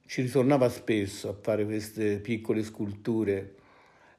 ci 0.05 0.21
ritornava 0.21 0.69
spesso 0.69 1.31
a 1.31 1.37
fare 1.41 1.65
queste 1.65 2.19
piccole 2.19 2.63
sculture 2.63 3.61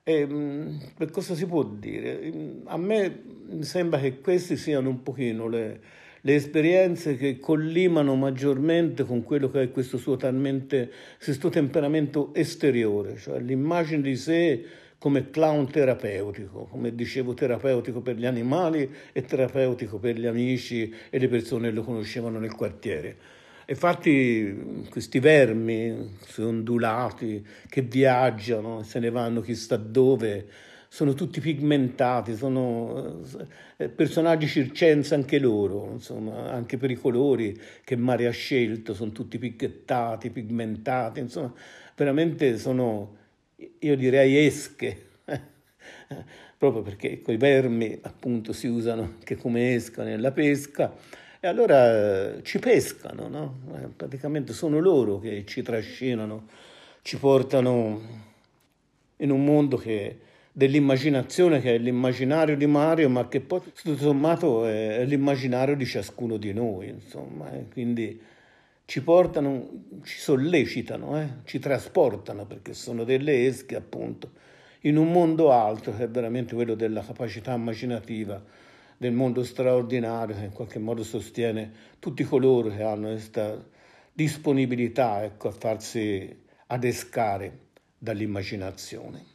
e, 0.03 0.19
ehm, 0.19 0.79
per 0.97 1.11
cosa 1.11 1.33
si 1.33 1.45
può 1.45 1.63
dire? 1.63 2.31
A 2.65 2.77
me 2.77 3.21
sembra 3.61 3.99
che 3.99 4.19
queste 4.19 4.57
siano 4.57 4.89
un 4.89 5.01
pochino 5.01 5.47
le, 5.47 5.79
le 6.21 6.35
esperienze 6.35 7.15
che 7.15 7.39
collimano 7.39 8.15
maggiormente 8.15 9.03
con 9.03 9.23
quello 9.23 9.49
che 9.49 9.63
è 9.63 9.71
questo 9.71 9.97
suo, 9.97 10.17
talmente, 10.17 10.91
questo 11.23 11.49
temperamento 11.49 12.33
esteriore, 12.33 13.17
cioè 13.17 13.39
l'immagine 13.39 14.01
di 14.01 14.15
sé 14.15 14.65
come 14.97 15.29
clown 15.29 15.69
terapeutico, 15.69 16.65
come 16.65 16.95
dicevo 16.95 17.33
terapeutico 17.33 18.01
per 18.01 18.15
gli 18.15 18.25
animali 18.25 18.89
e 19.11 19.21
terapeutico 19.23 19.99
per 19.99 20.17
gli 20.17 20.25
amici 20.25 20.93
e 21.09 21.19
le 21.19 21.27
persone 21.27 21.69
che 21.69 21.75
lo 21.75 21.83
conoscevano 21.83 22.39
nel 22.39 22.55
quartiere. 22.55 23.32
Infatti 23.67 24.85
questi 24.89 25.19
vermi 25.19 26.17
ondulati 26.37 27.45
che 27.69 27.81
viaggiano, 27.81 28.83
se 28.83 28.99
ne 28.99 29.09
vanno 29.09 29.41
chissà 29.41 29.77
dove, 29.77 30.47
sono 30.93 31.13
tutti 31.15 31.39
pigmentati, 31.39 32.35
sono 32.35 33.21
eh, 33.77 33.89
personaggi 33.89 34.45
circensi 34.45 35.15
anche 35.15 35.39
loro, 35.39 35.89
insomma, 35.93 36.51
anche 36.51 36.77
per 36.77 36.91
i 36.91 36.95
colori 36.95 37.59
che 37.83 37.95
Mare 37.95 38.27
ha 38.27 38.31
scelto, 38.31 38.93
sono 38.93 39.11
tutti 39.11 39.39
picchettati, 39.39 40.29
pigmentati, 40.29 41.19
insomma, 41.19 41.51
veramente 41.95 42.59
sono, 42.59 43.15
io 43.79 43.95
direi, 43.95 44.45
esche, 44.45 45.07
proprio 46.59 46.83
perché 46.83 47.21
quei 47.21 47.37
vermi 47.37 47.97
appunto 48.03 48.53
si 48.53 48.67
usano 48.67 49.01
anche 49.01 49.35
come 49.35 49.73
esca 49.73 50.03
nella 50.03 50.31
pesca 50.31 50.93
e 51.45 51.47
allora 51.47 52.41
ci 52.41 52.57
pescano, 52.57 53.27
no? 53.27 53.59
Eh, 53.75 53.87
praticamente 53.87 54.53
sono 54.53 54.79
loro 54.79 55.19
che 55.19 55.43
ci 55.45 55.61
trascinano, 55.61 56.47
ci 57.01 57.17
portano 57.17 57.99
in 59.17 59.29
un 59.29 59.43
mondo 59.43 59.75
che, 59.75 60.19
dell'immaginazione 60.53 61.59
che 61.59 61.75
è 61.75 61.77
l'immaginario 61.79 62.55
di 62.55 62.65
Mario, 62.65 63.09
ma 63.09 63.27
che 63.27 63.41
poi 63.41 63.59
tutto 63.59 63.97
sommato 63.97 64.65
è 64.65 65.03
l'immaginario 65.03 65.75
di 65.75 65.85
ciascuno 65.85 66.37
di 66.37 66.53
noi, 66.53 66.87
insomma. 66.87 67.51
Eh? 67.51 67.67
Quindi 67.73 68.21
ci 68.85 69.03
portano, 69.03 69.67
ci 70.05 70.19
sollecitano, 70.19 71.19
eh? 71.19 71.27
ci 71.43 71.59
trasportano, 71.59 72.45
perché 72.45 72.73
sono 72.73 73.03
delle 73.03 73.45
esche 73.45 73.75
appunto, 73.75 74.31
in 74.83 74.95
un 74.95 75.11
mondo 75.11 75.51
alto 75.51 75.93
che 75.93 76.03
è 76.03 76.09
veramente 76.09 76.55
quello 76.55 76.75
della 76.75 77.01
capacità 77.01 77.51
immaginativa 77.51 78.41
del 79.03 79.11
mondo 79.11 79.43
straordinario 79.43 80.33
che 80.33 80.45
in 80.45 80.53
qualche 80.53 80.79
modo 80.79 81.03
sostiene 81.03 81.71
tutti 81.99 82.23
coloro 82.23 82.69
che 82.69 82.83
hanno 82.83 83.09
questa 83.09 83.61
disponibilità 84.13 85.25
ecco, 85.25 85.49
a 85.49 85.51
farsi 85.51 86.33
adescare 86.67 87.59
dall'immaginazione. 87.97 89.25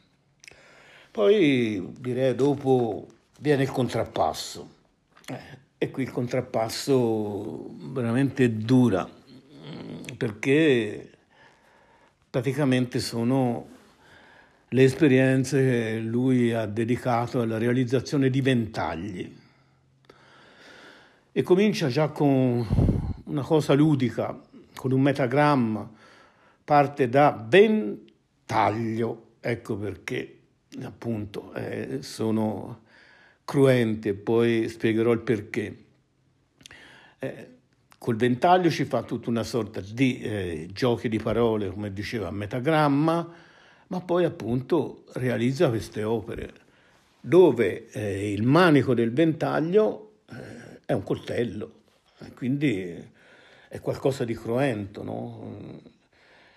Poi 1.11 1.87
direi 1.99 2.33
dopo 2.33 3.07
viene 3.41 3.61
il 3.61 3.69
contrappasso. 3.69 4.77
Eh, 5.27 5.57
e 5.77 5.91
qui 5.91 6.01
il 6.01 6.11
contrappasso 6.11 7.69
veramente 7.91 8.55
dura, 8.55 9.07
perché 10.17 11.11
praticamente 12.27 12.99
sono 12.99 13.67
le 14.69 14.83
esperienze 14.83 15.61
che 15.61 15.99
lui 15.99 16.53
ha 16.53 16.65
dedicato 16.65 17.41
alla 17.41 17.59
realizzazione 17.59 18.31
di 18.31 18.41
ventagli. 18.41 19.38
E 21.39 21.41
comincia 21.41 21.87
già 21.87 22.09
con 22.09 22.67
una 23.23 23.41
cosa 23.43 23.73
ludica, 23.73 24.37
con 24.75 24.91
un 24.91 24.99
metagramma, 24.99 25.89
parte 26.65 27.07
da 27.07 27.45
ventaglio, 27.47 29.27
ecco 29.39 29.77
perché 29.77 30.39
appunto 30.81 31.53
eh, 31.53 31.99
sono 32.01 32.81
cruenti 33.45 34.09
e 34.09 34.15
poi 34.15 34.67
spiegherò 34.67 35.13
il 35.13 35.21
perché. 35.21 35.77
Eh, 37.19 37.47
col 37.97 38.17
ventaglio 38.17 38.69
ci 38.69 38.83
fa 38.83 39.03
tutta 39.03 39.29
una 39.29 39.43
sorta 39.43 39.79
di 39.79 40.19
eh, 40.19 40.67
giochi 40.73 41.07
di 41.07 41.19
parole, 41.19 41.69
come 41.69 41.93
diceva, 41.93 42.31
metagramma, 42.31 43.33
ma 43.87 44.01
poi 44.01 44.25
appunto 44.25 45.05
realizza 45.13 45.69
queste 45.69 46.03
opere 46.03 46.51
dove 47.21 47.87
eh, 47.91 48.29
il 48.29 48.43
manico 48.43 48.93
del 48.93 49.13
ventaglio 49.13 50.15
eh, 50.31 50.68
è 50.89 50.93
un 50.93 51.03
coltello, 51.03 51.71
quindi 52.33 52.97
è 53.67 53.79
qualcosa 53.79 54.25
di 54.25 54.33
cruento, 54.33 55.03
no? 55.03 55.81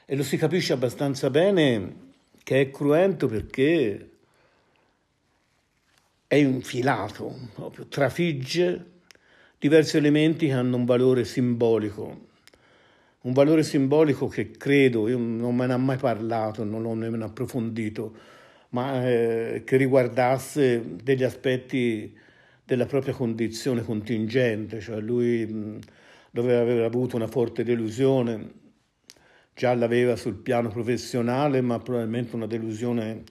E 0.07 0.17
lo 0.17 0.23
si 0.23 0.39
capisce 0.39 0.73
abbastanza 0.73 1.29
bene 1.29 2.13
che 2.43 2.63
è 2.63 2.71
cruento 2.71 3.27
perché 3.29 4.11
è 6.27 6.35
infilato, 6.37 7.51
proprio 7.53 7.87
trafigge 7.89 8.93
diversi 9.59 9.99
elementi 9.99 10.47
che 10.47 10.53
hanno 10.55 10.77
un 10.77 10.87
valore 10.87 11.27
simbolico, 11.27 12.29
un 13.21 13.33
valore 13.35 13.63
simbolico 13.63 14.29
che 14.29 14.53
credo, 14.53 15.09
io 15.09 15.19
non 15.19 15.55
me 15.55 15.67
ne 15.67 15.75
ha 15.75 15.77
mai 15.77 15.99
parlato, 15.99 16.65
non 16.65 16.81
l'ho 16.81 16.95
nemmeno 16.95 17.27
approfondito, 17.27 18.15
ma 18.71 19.07
eh, 19.07 19.63
che 19.67 19.77
riguardasse 19.77 20.97
degli 21.03 21.23
aspetti 21.23 22.21
della 22.65 22.87
propria 22.87 23.15
condizione 23.15 23.83
contingente, 23.83 24.81
cioè 24.81 25.01
lui 25.01 25.47
mh, 25.47 25.79
doveva 26.31 26.61
aver 26.61 26.83
avuto 26.83 27.17
una 27.17 27.27
forte 27.27 27.65
delusione, 27.65 28.61
già 29.55 29.75
l'aveva 29.75 30.17
sul 30.17 30.37
piano 30.37 30.69
professionale, 30.69 31.61
ma 31.61 31.79
probabilmente 31.79 32.35
una 32.37 32.47
delusione 32.47 33.25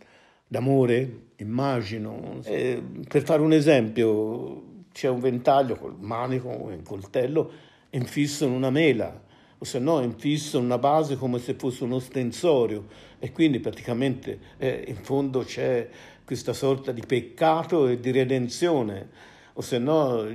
d'amore, 0.48 1.28
immagino. 1.38 2.42
E 2.44 2.82
per 3.08 3.24
fare 3.24 3.42
un 3.42 3.54
esempio, 3.54 4.84
c'è 4.92 5.08
un 5.08 5.20
ventaglio 5.20 5.76
col 5.76 5.96
manico, 6.00 6.50
un 6.50 6.84
coltello, 6.84 7.52
infisso 7.92 8.46
in 8.46 8.52
una 8.52 8.70
mela, 8.70 9.30
o 9.62 9.64
se 9.64 9.78
no 9.78 10.02
infisso 10.02 10.58
in 10.58 10.64
una 10.66 10.80
base 10.80 11.18
come 11.18 11.38
se 11.38 11.54
fosse 11.54 11.84
uno 11.84 12.00
stensorio. 12.00 12.88
E 13.20 13.32
quindi 13.32 13.60
praticamente 13.60 14.40
eh, 14.58 14.86
in 14.88 14.96
fondo 14.96 15.44
c'è 15.44 15.88
questa 16.26 16.52
sorta 16.52 16.92
di 16.92 17.04
peccato 17.06 17.88
e 17.88 18.00
di 18.00 18.10
redenzione, 18.10 19.10
o 19.54 19.62
se 19.62 19.78
no 19.78 20.26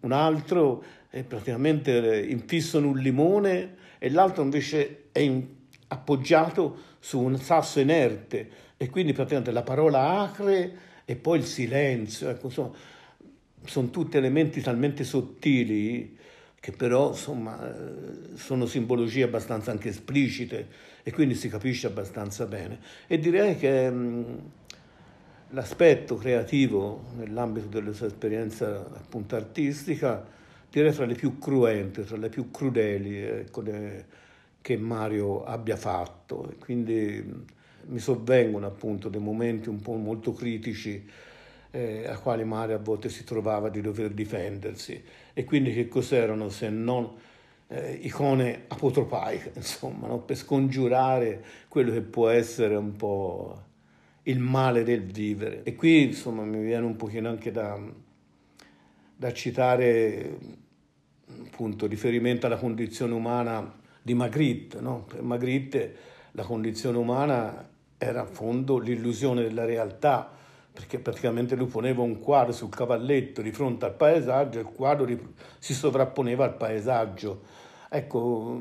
un 0.00 0.12
altro 0.12 0.84
è 1.10 1.24
praticamente 1.24 2.24
infisso 2.28 2.78
in 2.78 2.84
un 2.84 2.98
limone 2.98 3.74
e 3.98 4.10
l'altro 4.10 4.44
invece 4.44 5.06
è 5.10 5.18
in, 5.18 5.44
appoggiato 5.88 6.90
su 7.00 7.18
un 7.18 7.36
sasso 7.38 7.80
inerte. 7.80 8.48
E 8.76 8.88
quindi 8.90 9.12
praticamente 9.12 9.50
la 9.50 9.62
parola 9.62 10.20
acre 10.20 10.78
e 11.04 11.16
poi 11.16 11.38
il 11.38 11.46
silenzio, 11.46 12.28
ecco, 12.28 12.46
insomma, 12.46 12.70
sono 13.64 13.90
tutti 13.90 14.16
elementi 14.16 14.60
talmente 14.60 15.02
sottili 15.02 16.20
che 16.62 16.70
però 16.70 17.08
insomma, 17.08 17.58
sono 18.34 18.66
simbologie 18.66 19.24
abbastanza 19.24 19.72
anche 19.72 19.88
esplicite 19.88 20.68
e 21.02 21.10
quindi 21.10 21.34
si 21.34 21.48
capisce 21.48 21.88
abbastanza 21.88 22.46
bene. 22.46 22.78
E 23.08 23.18
direi 23.18 23.56
che 23.56 23.90
mh, 23.90 24.50
l'aspetto 25.48 26.14
creativo 26.14 27.06
nell'ambito 27.16 27.66
della 27.66 27.92
sua 27.92 28.06
esperienza 28.06 28.76
appunto 28.76 29.34
artistica 29.34 30.24
direi 30.70 30.92
tra 30.92 31.04
le 31.04 31.14
più 31.14 31.36
cruente, 31.36 32.04
tra 32.04 32.16
le 32.16 32.28
più 32.28 32.52
crudeli 32.52 33.20
ecco, 33.20 33.64
che 34.60 34.76
Mario 34.76 35.42
abbia 35.42 35.76
fatto. 35.76 36.48
E 36.48 36.58
quindi 36.58 37.44
mi 37.86 37.98
sovvengono 37.98 38.66
appunto 38.68 39.08
dei 39.08 39.20
momenti 39.20 39.68
un 39.68 39.80
po' 39.80 39.94
molto 39.94 40.32
critici 40.32 41.04
eh, 41.72 42.06
a 42.06 42.18
quali 42.18 42.44
Mario 42.44 42.76
a 42.76 42.78
volte 42.78 43.08
si 43.08 43.24
trovava 43.24 43.68
di 43.68 43.80
dover 43.80 44.10
difendersi. 44.10 45.02
E 45.32 45.44
quindi 45.44 45.72
che 45.72 45.88
cos'erano 45.88 46.48
se 46.48 46.68
non 46.68 47.10
eh, 47.68 47.98
icone 48.02 48.64
apotropaiche, 48.68 49.52
insomma, 49.56 50.06
no? 50.06 50.20
per 50.20 50.36
scongiurare 50.36 51.44
quello 51.68 51.90
che 51.90 52.02
può 52.02 52.28
essere 52.28 52.76
un 52.76 52.94
po' 52.94 53.62
il 54.24 54.38
male 54.38 54.84
del 54.84 55.02
vivere. 55.02 55.62
E 55.64 55.74
qui 55.74 56.04
insomma 56.04 56.44
mi 56.44 56.62
viene 56.62 56.86
un 56.86 56.96
pochino 56.96 57.28
anche 57.28 57.50
da, 57.50 57.80
da 59.16 59.32
citare 59.32 60.60
appunto 61.46 61.86
riferimento 61.86 62.46
alla 62.46 62.56
condizione 62.56 63.14
umana 63.14 63.80
di 64.00 64.14
Magritte. 64.14 64.80
No? 64.80 65.04
Per 65.04 65.22
Magritte 65.22 65.96
la 66.32 66.44
condizione 66.44 66.98
umana 66.98 67.70
era 67.98 68.22
a 68.22 68.26
fondo 68.26 68.78
l'illusione 68.78 69.42
della 69.42 69.64
realtà, 69.64 70.32
perché 70.72 70.98
praticamente 70.98 71.54
lui 71.54 71.66
poneva 71.66 72.02
un 72.02 72.18
quadro 72.18 72.52
sul 72.52 72.70
cavalletto 72.70 73.42
di 73.42 73.52
fronte 73.52 73.84
al 73.84 73.94
paesaggio 73.94 74.58
e 74.58 74.62
il 74.62 74.68
quadro 74.68 75.06
si 75.58 75.74
sovrapponeva 75.74 76.44
al 76.44 76.56
paesaggio. 76.56 77.42
Ecco, 77.90 78.58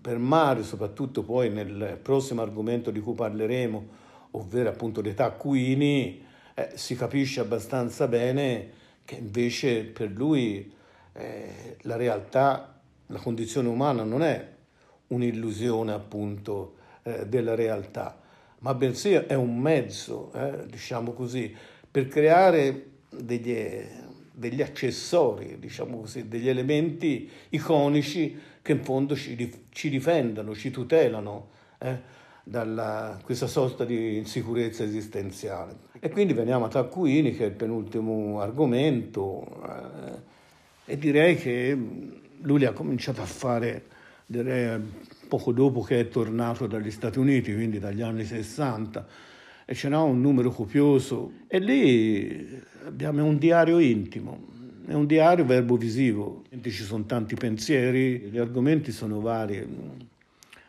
per 0.00 0.18
Mario, 0.18 0.62
soprattutto 0.62 1.22
poi 1.22 1.48
nel 1.48 1.98
prossimo 2.02 2.42
argomento 2.42 2.90
di 2.90 3.00
cui 3.00 3.14
parleremo, 3.14 3.86
ovvero 4.32 4.68
appunto 4.68 5.00
dei 5.00 5.14
taccuini, 5.14 6.22
eh, 6.54 6.72
si 6.74 6.94
capisce 6.94 7.40
abbastanza 7.40 8.06
bene 8.06 8.70
che 9.04 9.16
invece 9.16 9.84
per 9.84 10.10
lui 10.10 10.72
eh, 11.14 11.76
la 11.82 11.96
realtà, 11.96 12.78
la 13.06 13.18
condizione 13.18 13.68
umana 13.68 14.02
non 14.02 14.22
è 14.22 14.52
un'illusione 15.08 15.92
appunto 15.92 16.76
eh, 17.02 17.26
della 17.26 17.54
realtà, 17.54 18.20
ma 18.64 18.72
bensì 18.72 19.12
è 19.12 19.34
un 19.34 19.58
mezzo, 19.58 20.32
eh, 20.32 20.64
diciamo 20.66 21.12
così, 21.12 21.54
per 21.90 22.08
creare 22.08 22.86
degli, 23.10 23.54
degli 24.32 24.62
accessori, 24.62 25.58
diciamo 25.58 26.00
così, 26.00 26.28
degli 26.28 26.48
elementi 26.48 27.28
iconici 27.50 28.40
che 28.62 28.72
in 28.72 28.82
fondo 28.82 29.14
ci, 29.14 29.66
ci 29.68 29.90
difendano, 29.90 30.54
ci 30.54 30.70
tutelano 30.70 31.48
eh, 31.78 32.00
da 32.42 33.20
questa 33.22 33.46
sorta 33.46 33.84
di 33.84 34.16
insicurezza 34.16 34.82
esistenziale. 34.82 35.76
E 36.00 36.08
quindi 36.08 36.32
veniamo 36.32 36.64
a 36.64 36.68
Taccuini, 36.68 37.36
che 37.36 37.44
è 37.44 37.48
il 37.48 37.52
penultimo 37.52 38.40
argomento, 38.40 39.46
eh, 40.86 40.92
e 40.92 40.96
direi 40.96 41.36
che 41.36 41.78
lui 42.40 42.64
ha 42.64 42.72
cominciato 42.72 43.20
a 43.20 43.26
fare 43.26 43.92
direi, 44.26 44.80
poco 45.26 45.52
dopo 45.52 45.82
che 45.82 46.00
è 46.00 46.08
tornato 46.08 46.66
dagli 46.66 46.90
Stati 46.90 47.18
Uniti, 47.18 47.52
quindi 47.52 47.78
dagli 47.78 48.02
anni 48.02 48.24
60, 48.24 49.06
e 49.64 49.74
ce 49.74 49.88
n'ha 49.88 50.02
un 50.02 50.20
numero 50.20 50.50
copioso. 50.50 51.32
E 51.46 51.58
lì 51.58 52.60
abbiamo 52.84 53.24
un 53.24 53.38
diario 53.38 53.78
intimo, 53.78 54.46
è 54.86 54.92
un 54.92 55.06
diario 55.06 55.44
verbo 55.44 55.76
visivo, 55.76 56.44
ci 56.62 56.70
sono 56.70 57.04
tanti 57.04 57.34
pensieri, 57.34 58.28
gli 58.30 58.38
argomenti 58.38 58.92
sono 58.92 59.20
vari, 59.20 59.66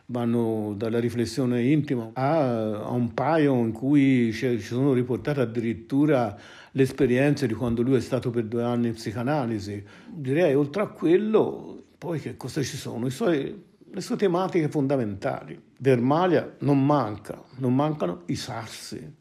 vanno 0.08 0.74
dalla 0.78 1.00
riflessione 1.00 1.64
intima 1.64 2.12
a, 2.14 2.90
un 2.90 3.14
paio 3.14 3.56
in 3.56 3.72
cui 3.72 4.32
ci 4.32 4.60
sono 4.60 4.94
riportate 4.94 5.42
addirittura 5.42 6.38
le 6.72 6.84
esperienze 6.84 7.48
di 7.48 7.54
quando 7.54 7.82
lui 7.82 7.96
è 7.96 8.02
stato 8.02 8.30
per 8.30 8.44
due 8.44 8.64
anni 8.64 8.88
in 8.88 8.94
psicanalisi. 8.94 9.84
Direi 10.08 10.54
oltre 10.56 10.84
a 10.84 10.88
quello, 10.88 11.84
poi 11.98 12.20
che 12.20 12.38
cosa 12.38 12.62
ci 12.62 12.78
sono? 12.78 13.10
Suoi, 13.10 13.64
le 13.92 14.02
sue 14.02 14.16
tematiche 14.16 14.70
fondamentali. 14.70 15.60
Vermalia 15.78 16.56
non 16.60 16.86
manca, 16.86 17.42
non 17.58 17.76
mancano 17.76 18.24
i 18.28 18.36
sassi, 18.36 19.14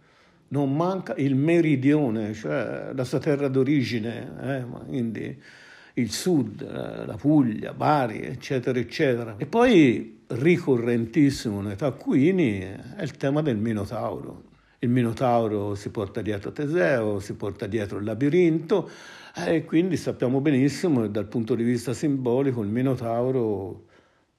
non 0.48 0.74
manca 0.74 1.14
il 1.16 1.34
meridione, 1.34 2.32
cioè 2.32 2.90
la 2.94 3.04
sua 3.04 3.18
terra 3.18 3.48
d'origine, 3.48 4.32
eh, 4.40 4.64
quindi 4.86 5.40
il 5.94 6.10
sud, 6.10 6.60
eh, 6.62 7.06
la 7.06 7.16
Puglia, 7.16 7.72
Bari, 7.72 8.22
eccetera, 8.22 8.78
eccetera. 8.78 9.34
E 9.36 9.46
poi 9.46 10.22
ricorrentissimo 10.26 11.60
nei 11.60 11.76
taccuini 11.76 12.60
è 12.96 13.02
il 13.02 13.12
tema 13.12 13.42
del 13.42 13.56
Minotauro. 13.56 14.52
Il 14.80 14.90
Minotauro 14.90 15.74
si 15.74 15.90
porta 15.90 16.20
dietro 16.20 16.52
Teseo, 16.52 17.18
si 17.20 17.34
porta 17.34 17.66
dietro 17.66 17.98
il 17.98 18.04
labirinto 18.04 18.90
e 19.34 19.64
quindi 19.64 19.96
sappiamo 19.96 20.40
benissimo 20.40 21.02
che 21.02 21.10
dal 21.10 21.26
punto 21.26 21.54
di 21.54 21.62
vista 21.62 21.94
simbolico 21.94 22.60
il 22.62 22.68
Minotauro 22.68 23.86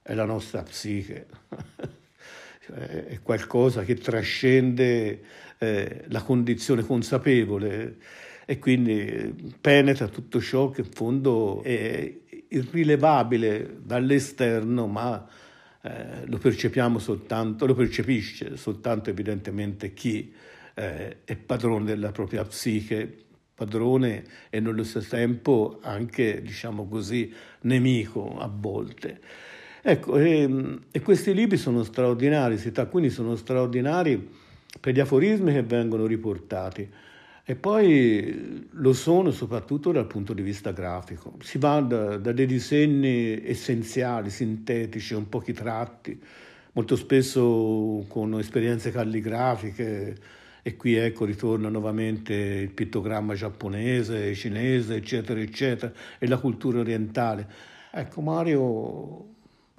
è 0.07 0.13
la 0.13 0.25
nostra 0.25 0.61
psiche, 0.61 1.25
è 2.69 3.19
qualcosa 3.23 3.83
che 3.83 3.95
trascende 3.95 5.23
eh, 5.57 6.03
la 6.09 6.21
condizione 6.21 6.83
consapevole 6.83 7.95
e 8.45 8.59
quindi 8.59 9.53
penetra 9.59 10.07
tutto 10.07 10.39
ciò 10.39 10.69
che 10.69 10.81
in 10.81 10.91
fondo 10.91 11.63
è 11.63 12.19
irrilevabile 12.49 13.77
dall'esterno, 13.81 14.85
ma 14.85 15.27
eh, 15.81 16.27
lo 16.27 16.37
percepiamo 16.37 16.99
soltanto, 16.99 17.65
lo 17.65 17.73
percepisce 17.73 18.57
soltanto 18.57 19.09
evidentemente 19.09 19.91
chi 19.93 20.31
eh, 20.75 21.23
è 21.23 21.35
padrone 21.35 21.85
della 21.85 22.11
propria 22.11 22.43
psiche, 22.43 23.23
padrone 23.55 24.23
e 24.51 24.59
nello 24.59 24.83
stesso 24.83 25.15
tempo 25.15 25.79
anche, 25.81 26.43
diciamo 26.43 26.87
così, 26.87 27.33
nemico 27.61 28.37
a 28.37 28.47
volte. 28.53 29.53
Ecco, 29.87 30.17
e, 30.17 30.79
e 30.89 30.99
questi 31.01 31.31
libri 31.31 31.57
sono 31.57 31.83
straordinari, 31.83 32.53
questi 32.53 32.71
taccuini 32.71 33.11
sono 33.11 33.35
straordinari 33.35 34.31
per 34.79 34.95
gli 34.95 34.99
aforismi 34.99 35.53
che 35.53 35.61
vengono 35.61 36.07
riportati 36.07 36.89
e 37.43 37.55
poi 37.55 38.67
lo 38.71 38.93
sono 38.93 39.29
soprattutto 39.29 39.91
dal 39.91 40.07
punto 40.07 40.33
di 40.33 40.41
vista 40.41 40.71
grafico. 40.71 41.35
Si 41.41 41.59
va 41.59 41.81
da, 41.81 42.17
da 42.17 42.31
dei 42.31 42.47
disegni 42.47 43.39
essenziali, 43.45 44.31
sintetici, 44.31 45.13
un 45.13 45.29
pochi 45.29 45.53
tratti, 45.53 46.19
molto 46.71 46.95
spesso 46.95 48.05
con 48.07 48.39
esperienze 48.39 48.89
calligrafiche, 48.89 50.17
e 50.63 50.75
qui 50.77 50.95
ecco 50.95 51.25
ritorna 51.25 51.69
nuovamente 51.69 52.33
il 52.33 52.71
pittogramma 52.71 53.35
giapponese, 53.35 54.33
cinese, 54.33 54.95
eccetera, 54.95 55.39
eccetera, 55.39 55.93
e 56.17 56.25
la 56.25 56.39
cultura 56.39 56.79
orientale. 56.79 57.47
Ecco, 57.91 58.21
Mario 58.21 59.34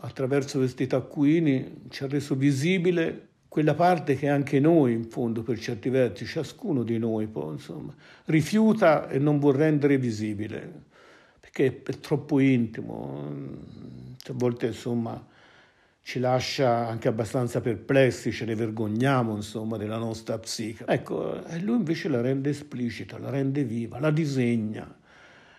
attraverso 0.07 0.59
questi 0.59 0.87
taccuini 0.87 1.83
ci 1.89 2.05
ha 2.05 2.07
reso 2.07 2.35
visibile 2.35 3.29
quella 3.49 3.75
parte 3.75 4.17
che 4.17 4.29
anche 4.29 4.61
noi, 4.61 4.93
in 4.93 5.05
fondo, 5.05 5.43
per 5.43 5.59
certi 5.59 5.89
versi, 5.89 6.27
ciascuno 6.27 6.83
di 6.83 6.99
noi, 6.99 7.27
poi, 7.27 7.55
insomma, 7.55 7.95
rifiuta 8.27 9.09
e 9.09 9.19
non 9.19 9.39
vuol 9.39 9.55
rendere 9.55 9.97
visibile, 9.97 10.83
perché 11.41 11.83
è 11.83 11.99
troppo 12.01 12.39
intimo, 12.39 13.33
a 14.27 14.33
volte, 14.35 14.67
insomma, 14.67 15.25
ci 16.03 16.21
lascia 16.21 16.87
anche 16.87 17.09
abbastanza 17.09 17.61
perplessi, 17.61 18.31
ce 18.31 18.45
ne 18.45 18.55
vergogniamo 18.55 19.35
insomma 19.35 19.77
della 19.77 19.99
nostra 19.99 20.39
psiche. 20.39 20.85
Ecco, 20.87 21.43
lui 21.63 21.77
invece 21.77 22.09
la 22.09 22.21
rende 22.21 22.51
esplicita, 22.51 23.19
la 23.19 23.31
rende 23.31 23.65
viva, 23.65 23.99
la 23.99 24.13
disegna. 24.13 24.87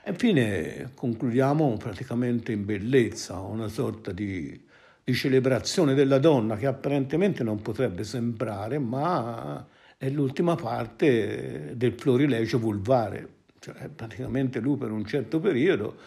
Infine 0.07 0.91
concludiamo 0.93 1.75
praticamente 1.75 2.53
in 2.53 2.63
bellezza, 2.63 3.39
una 3.39 3.67
sorta 3.67 4.13
di, 4.13 4.57
di 5.03 5.13
celebrazione 5.13 5.95
della 5.95 6.17
donna 6.17 6.55
che 6.55 6.65
apparentemente 6.65 7.43
non 7.43 7.61
potrebbe 7.61 8.05
sembrare, 8.05 8.79
ma 8.79 9.67
è 9.97 10.09
l'ultima 10.09 10.55
parte 10.55 11.73
del 11.75 11.93
florilegio 11.93 12.57
vulvare. 12.57 13.35
Cioè, 13.59 13.89
praticamente 13.89 14.61
lui 14.61 14.77
per 14.77 14.91
un 14.91 15.05
certo 15.05 15.41
periodo 15.41 15.97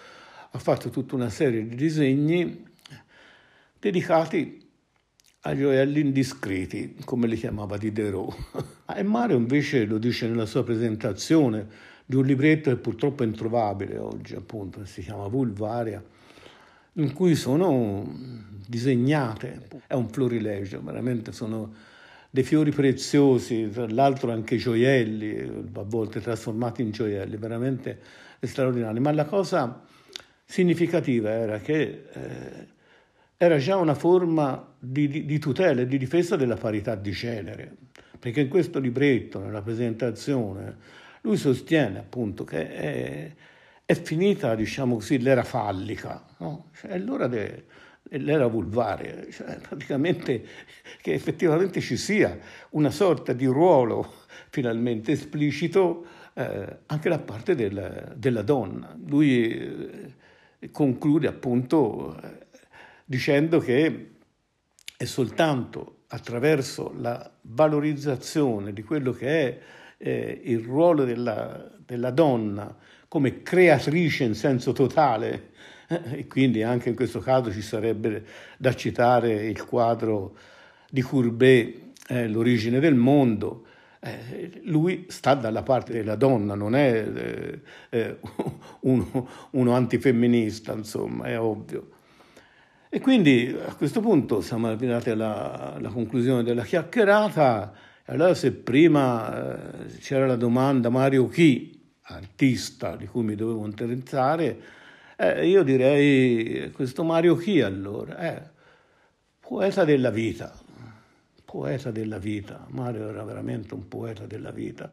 ha 0.50 0.58
fatto 0.58 0.88
tutta 0.88 1.14
una 1.14 1.28
serie 1.28 1.68
di 1.68 1.76
disegni 1.76 2.66
dedicati 3.78 4.66
ai 5.40 5.58
gioielli 5.58 6.00
indiscreti, 6.00 6.96
come 7.04 7.26
li 7.26 7.36
chiamava 7.36 7.76
Diderot. 7.76 8.34
e 8.96 9.02
Mario 9.02 9.36
invece 9.36 9.84
lo 9.84 9.98
dice 9.98 10.26
nella 10.26 10.46
sua 10.46 10.64
presentazione 10.64 11.88
di 12.10 12.16
un 12.16 12.24
libretto 12.24 12.70
che 12.70 12.76
purtroppo 12.76 13.22
è 13.22 13.26
introvabile 13.26 13.96
oggi, 13.96 14.34
appunto, 14.34 14.84
si 14.84 15.00
chiama 15.00 15.28
Vulvaria, 15.28 16.02
in 16.94 17.12
cui 17.12 17.36
sono 17.36 18.04
disegnate, 18.66 19.68
è 19.86 19.94
un 19.94 20.08
florilegio, 20.08 20.82
veramente 20.82 21.30
sono 21.30 21.72
dei 22.28 22.42
fiori 22.42 22.72
preziosi, 22.72 23.70
tra 23.70 23.86
l'altro 23.88 24.32
anche 24.32 24.56
gioielli, 24.56 25.68
a 25.72 25.84
volte 25.84 26.20
trasformati 26.20 26.82
in 26.82 26.90
gioielli, 26.90 27.36
veramente 27.36 28.00
straordinari. 28.40 28.98
Ma 28.98 29.12
la 29.12 29.24
cosa 29.24 29.80
significativa 30.44 31.30
era 31.30 31.60
che 31.60 32.06
eh, 32.12 32.66
era 33.36 33.58
già 33.58 33.76
una 33.76 33.94
forma 33.94 34.66
di, 34.80 35.06
di, 35.06 35.24
di 35.24 35.38
tutela 35.38 35.82
e 35.82 35.86
di 35.86 35.96
difesa 35.96 36.34
della 36.34 36.56
parità 36.56 36.96
di 36.96 37.12
genere, 37.12 37.72
perché 38.18 38.40
in 38.40 38.48
questo 38.48 38.80
libretto, 38.80 39.38
nella 39.38 39.62
presentazione, 39.62 40.98
lui 41.22 41.36
sostiene 41.36 41.98
appunto 41.98 42.44
che 42.44 42.74
è, 42.74 43.34
è 43.84 43.94
finita, 43.94 44.54
diciamo 44.54 44.96
così, 44.96 45.18
l'era 45.18 45.44
fallica, 45.44 46.24
no? 46.38 46.70
cioè, 46.74 46.92
è 46.92 46.98
l'ora 46.98 47.26
de, 47.26 47.64
l'era 48.02 48.46
vulvare, 48.46 49.28
cioè, 49.30 49.58
praticamente 49.58 50.44
che 51.00 51.12
effettivamente 51.12 51.80
ci 51.80 51.96
sia 51.96 52.38
una 52.70 52.90
sorta 52.90 53.32
di 53.32 53.46
ruolo 53.46 54.14
finalmente 54.48 55.12
esplicito 55.12 56.06
eh, 56.34 56.78
anche 56.86 57.08
da 57.08 57.18
parte 57.18 57.54
del, 57.54 58.14
della 58.16 58.42
donna. 58.42 58.96
Lui 59.06 59.52
eh, 60.58 60.70
conclude 60.70 61.28
appunto 61.28 62.18
eh, 62.20 62.46
dicendo 63.04 63.58
che 63.58 64.10
è 64.96 65.04
soltanto 65.04 66.02
attraverso 66.08 66.92
la 66.98 67.30
valorizzazione 67.42 68.72
di 68.72 68.82
quello 68.82 69.12
che 69.12 69.28
è 69.28 69.60
eh, 70.02 70.40
il 70.44 70.60
ruolo 70.60 71.04
della, 71.04 71.70
della, 71.84 72.10
donna 72.10 72.74
come 73.06 73.42
creatrice 73.42 74.24
in 74.24 74.34
senso 74.34 74.72
totale, 74.72 75.50
eh, 75.88 76.00
e 76.20 76.26
quindi 76.26 76.62
anche 76.62 76.88
in 76.88 76.94
questo 76.94 77.20
caso 77.20 77.52
ci 77.52 77.60
sarebbe 77.60 78.24
da 78.56 78.74
citare 78.74 79.46
il 79.46 79.64
quadro 79.64 80.36
di 80.90 81.02
Courbet, 81.02 81.88
eh, 82.08 82.28
L'origine 82.28 82.80
del 82.80 82.94
mondo, 82.94 83.66
eh, 84.00 84.62
lui 84.64 85.04
sta 85.08 85.34
dalla 85.34 85.62
parte 85.62 85.92
della 85.92 86.16
donna, 86.16 86.54
non 86.54 86.74
è 86.74 87.06
eh, 87.06 87.60
eh, 87.90 88.16
uno, 88.80 89.28
uno 89.50 89.72
antifemminista, 89.74 90.72
insomma, 90.72 91.26
è 91.26 91.38
ovvio. 91.38 91.90
E 92.88 92.98
quindi 93.00 93.56
a 93.64 93.74
questo 93.74 94.00
punto 94.00 94.40
siamo 94.40 94.68
arrivati 94.68 95.10
alla, 95.10 95.74
alla 95.74 95.90
conclusione 95.90 96.42
della 96.42 96.64
chiacchierata. 96.64 97.72
Allora 98.10 98.34
se 98.34 98.50
prima 98.52 99.84
eh, 99.84 99.98
c'era 99.98 100.26
la 100.26 100.34
domanda 100.34 100.88
Mario 100.88 101.28
chi, 101.28 101.94
artista 102.02 102.96
di 102.96 103.06
cui 103.06 103.22
mi 103.22 103.36
dovevo 103.36 103.64
interessare, 103.64 104.60
eh, 105.16 105.46
io 105.46 105.62
direi 105.62 106.72
questo 106.72 107.04
Mario 107.04 107.36
chi 107.36 107.60
allora? 107.60 108.18
Eh, 108.18 108.50
poeta 109.38 109.84
della 109.84 110.10
vita, 110.10 110.52
poeta 111.44 111.92
della 111.92 112.18
vita. 112.18 112.66
Mario 112.70 113.08
era 113.08 113.22
veramente 113.22 113.74
un 113.74 113.86
poeta 113.86 114.26
della 114.26 114.50
vita. 114.50 114.92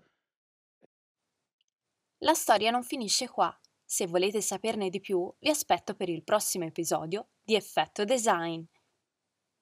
La 2.20 2.34
storia 2.36 2.70
non 2.70 2.84
finisce 2.84 3.28
qua. 3.28 3.56
Se 3.84 4.06
volete 4.06 4.42
saperne 4.42 4.90
di 4.90 5.00
più, 5.00 5.34
vi 5.40 5.50
aspetto 5.50 5.96
per 5.96 6.10
il 6.10 6.24
prossimo 6.24 6.66
episodio 6.66 7.30
di 7.44 7.56
Effetto 7.56 8.04
Design. 8.04 8.62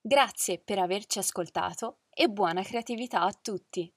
Grazie 0.02 0.60
per 0.60 0.80
averci 0.80 1.20
ascoltato 1.20 2.00
e 2.18 2.30
buona 2.30 2.64
creatività 2.64 3.22
a 3.22 3.34
tutti! 3.34 3.94